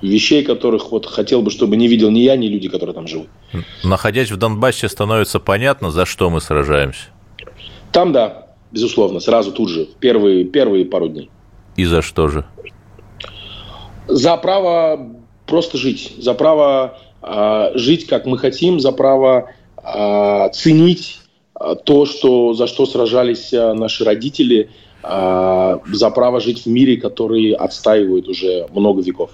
вещей, 0.00 0.44
которых 0.44 0.90
вот 0.92 1.06
хотел 1.06 1.42
бы, 1.42 1.50
чтобы 1.50 1.76
не 1.76 1.88
видел 1.88 2.10
ни 2.10 2.20
я, 2.20 2.36
ни 2.36 2.46
люди, 2.46 2.68
которые 2.68 2.94
там 2.94 3.06
живут. 3.06 3.28
Находясь 3.82 4.30
в 4.30 4.36
Донбассе, 4.36 4.88
становится 4.88 5.40
понятно, 5.40 5.90
за 5.90 6.06
что 6.06 6.30
мы 6.30 6.40
сражаемся? 6.40 7.08
Там, 7.92 8.12
да, 8.12 8.48
безусловно, 8.70 9.20
сразу 9.20 9.52
тут 9.52 9.68
же, 9.68 9.86
первые, 10.00 10.44
первые 10.44 10.84
пару 10.84 11.08
дней. 11.08 11.30
И 11.76 11.84
за 11.84 12.02
что 12.02 12.28
же? 12.28 12.44
За 14.06 14.36
право 14.36 15.10
просто 15.46 15.78
жить, 15.78 16.12
за 16.18 16.34
право 16.34 16.98
э, 17.22 17.70
жить, 17.74 18.06
как 18.06 18.26
мы 18.26 18.38
хотим, 18.38 18.80
за 18.80 18.92
право 18.92 19.50
э, 19.82 20.48
ценить 20.52 21.20
то, 21.84 22.06
что, 22.06 22.54
за 22.54 22.66
что 22.66 22.86
сражались 22.86 23.52
а, 23.52 23.74
наши 23.74 24.04
родители, 24.04 24.70
а, 25.02 25.80
за 25.86 26.10
право 26.10 26.40
жить 26.40 26.64
в 26.64 26.66
мире, 26.66 26.96
который 26.96 27.52
отстаивают 27.52 28.28
уже 28.28 28.66
много 28.72 29.02
веков. 29.02 29.30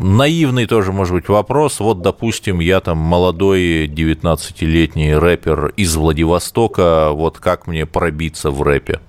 Наивный 0.00 0.66
тоже, 0.66 0.90
может 0.92 1.14
быть, 1.14 1.28
вопрос. 1.28 1.78
Вот, 1.78 2.02
допустим, 2.02 2.58
я 2.58 2.80
там 2.80 2.98
молодой 2.98 3.86
19-летний 3.86 5.14
рэпер 5.14 5.74
из 5.76 5.94
Владивостока. 5.94 7.10
Вот 7.12 7.38
как 7.38 7.68
мне 7.68 7.86
пробиться 7.86 8.50
в 8.50 8.62
рэпе? 8.62 9.00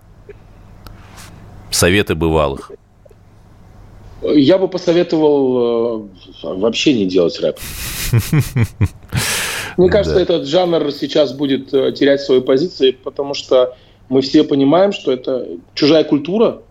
Советы 1.71 2.13
бывалых. 2.13 2.71
Я 4.21 4.57
бы 4.57 4.67
посоветовал 4.67 6.09
э, 6.43 6.47
вообще 6.55 6.93
не 6.93 7.05
делать 7.05 7.39
рэп. 7.39 7.57
Мне 9.77 9.89
кажется, 9.89 10.15
да. 10.15 10.21
этот 10.21 10.47
жанр 10.47 10.91
сейчас 10.91 11.33
будет 11.33 11.73
э, 11.73 11.91
терять 11.91 12.21
свои 12.21 12.41
позиции, 12.41 12.91
потому 12.91 13.33
что 13.33 13.75
мы 14.09 14.21
все 14.21 14.43
понимаем, 14.43 14.91
что 14.91 15.11
это 15.11 15.47
чужая 15.75 16.03
культура, 16.03 16.61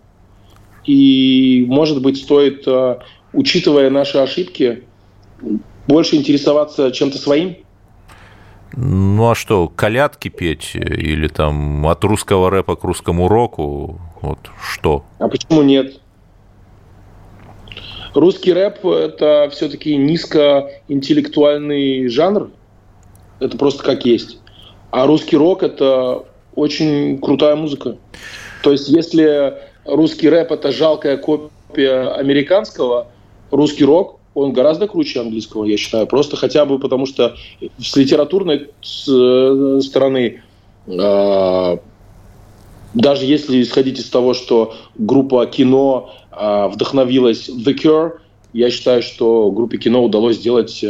и, 0.84 1.64
может 1.68 2.02
быть, 2.02 2.18
стоит, 2.18 2.66
э, 2.66 2.98
учитывая 3.32 3.90
наши 3.90 4.18
ошибки, 4.18 4.82
больше 5.86 6.16
интересоваться 6.16 6.90
чем-то 6.90 7.18
своим. 7.18 7.56
Ну 8.72 9.30
а 9.30 9.34
что, 9.34 9.68
колядки 9.68 10.28
петь 10.28 10.72
или 10.74 11.28
там 11.28 11.86
от 11.86 12.02
русского 12.04 12.50
рэпа 12.50 12.76
к 12.76 12.84
русскому 12.84 13.28
року? 13.28 13.98
Вот 14.20 14.38
что? 14.60 15.04
А 15.18 15.28
почему 15.28 15.62
нет? 15.62 16.00
Русский 18.14 18.52
рэп– 18.52 18.84
это 18.84 19.48
все-таки 19.52 19.96
низкоинтеллектуальный 19.96 22.08
жанр. 22.08 22.50
Это 23.40 23.56
просто 23.56 23.82
как 23.82 24.04
есть. 24.06 24.38
А 24.90 25.06
русский 25.06 25.36
рок– 25.36 25.62
это 25.64 26.24
очень 26.54 27.18
крутая 27.20 27.56
музыка. 27.56 27.98
То 28.62 28.72
есть 28.72 28.88
если 28.88 29.54
русский 29.84 30.28
рэп– 30.28 30.50
это 30.52 30.72
жалкая 30.72 31.16
копия 31.16 32.08
американского, 32.14 33.08
русский 33.50 33.84
рок 33.84 34.16
он 34.36 34.52
гораздо 34.52 34.86
круче 34.86 35.20
английского, 35.20 35.64
я 35.64 35.78
считаю. 35.78 36.06
Просто 36.06 36.36
хотя 36.36 36.66
бы 36.66 36.78
потому, 36.78 37.06
что 37.06 37.34
с 37.78 37.96
литературной 37.96 38.68
э, 39.08 39.80
стороны, 39.80 40.42
э, 40.86 41.76
даже 42.92 43.24
если 43.24 43.62
исходить 43.62 43.98
из 43.98 44.10
того, 44.10 44.34
что 44.34 44.74
группа 44.96 45.46
кино 45.46 46.10
э, 46.30 46.68
вдохновилась 46.68 47.48
The 47.48 47.74
Cure, 47.74 48.18
я 48.52 48.70
считаю, 48.70 49.02
что 49.02 49.50
группе 49.50 49.78
кино 49.78 50.04
удалось 50.04 50.36
сделать 50.36 50.84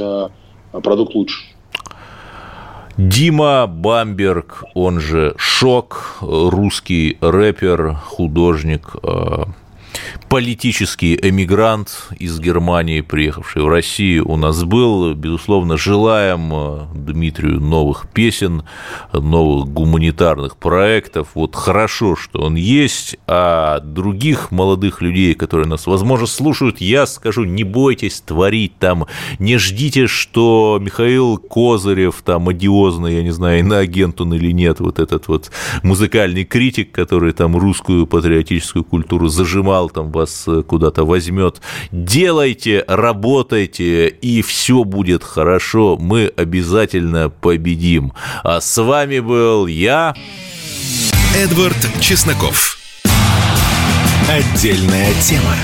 продукт 0.72 1.14
лучше. 1.14 1.55
Дима 2.96 3.66
Бамберг, 3.66 4.64
он 4.72 5.00
же 5.00 5.34
Шок, 5.36 6.16
русский 6.22 7.18
рэпер, 7.20 7.94
художник, 7.94 8.96
политический 10.28 11.18
эмигрант 11.20 12.08
из 12.18 12.38
Германии, 12.40 13.00
приехавший 13.00 13.62
в 13.62 13.68
Россию, 13.68 14.28
у 14.28 14.36
нас 14.36 14.64
был. 14.64 15.14
Безусловно, 15.14 15.76
желаем 15.76 16.50
э, 16.52 16.86
Дмитрию 16.94 17.60
новых 17.60 18.08
песен, 18.12 18.64
новых 19.12 19.68
гуманитарных 19.68 20.56
проектов. 20.56 21.28
Вот 21.34 21.54
хорошо, 21.54 22.16
что 22.16 22.40
он 22.40 22.54
есть, 22.56 23.16
а 23.26 23.80
других 23.80 24.50
молодых 24.50 25.02
людей, 25.02 25.34
которые 25.34 25.68
нас, 25.68 25.86
возможно, 25.86 26.26
слушают, 26.26 26.80
я 26.80 27.06
скажу, 27.06 27.44
не 27.44 27.64
бойтесь 27.64 28.20
творить 28.20 28.78
там, 28.78 29.06
не 29.38 29.58
ждите, 29.58 30.06
что 30.06 30.78
Михаил 30.80 31.38
Козырев, 31.38 32.22
там, 32.24 32.48
одиозный, 32.48 33.16
я 33.16 33.22
не 33.22 33.30
знаю, 33.30 33.60
иноагент 33.60 34.20
он 34.20 34.34
или 34.34 34.52
нет, 34.52 34.80
вот 34.80 34.98
этот 34.98 35.28
вот 35.28 35.50
музыкальный 35.82 36.44
критик, 36.44 36.92
который 36.92 37.32
там 37.32 37.56
русскую 37.56 38.06
патриотическую 38.06 38.84
культуру 38.84 39.28
зажимал 39.28 39.85
там 39.88 40.10
вас 40.10 40.44
э, 40.46 40.62
куда-то 40.62 41.04
возьмет. 41.04 41.60
Делайте, 41.92 42.84
работайте, 42.86 44.08
и 44.08 44.42
все 44.42 44.84
будет 44.84 45.24
хорошо. 45.24 45.96
Мы 45.98 46.32
обязательно 46.36 47.30
победим. 47.30 48.12
А 48.42 48.60
с 48.60 48.82
вами 48.82 49.20
был 49.20 49.66
я... 49.66 50.14
Эдвард 51.36 51.76
Чесноков. 52.00 52.78
Отдельная 54.28 55.12
тема. 55.20 55.54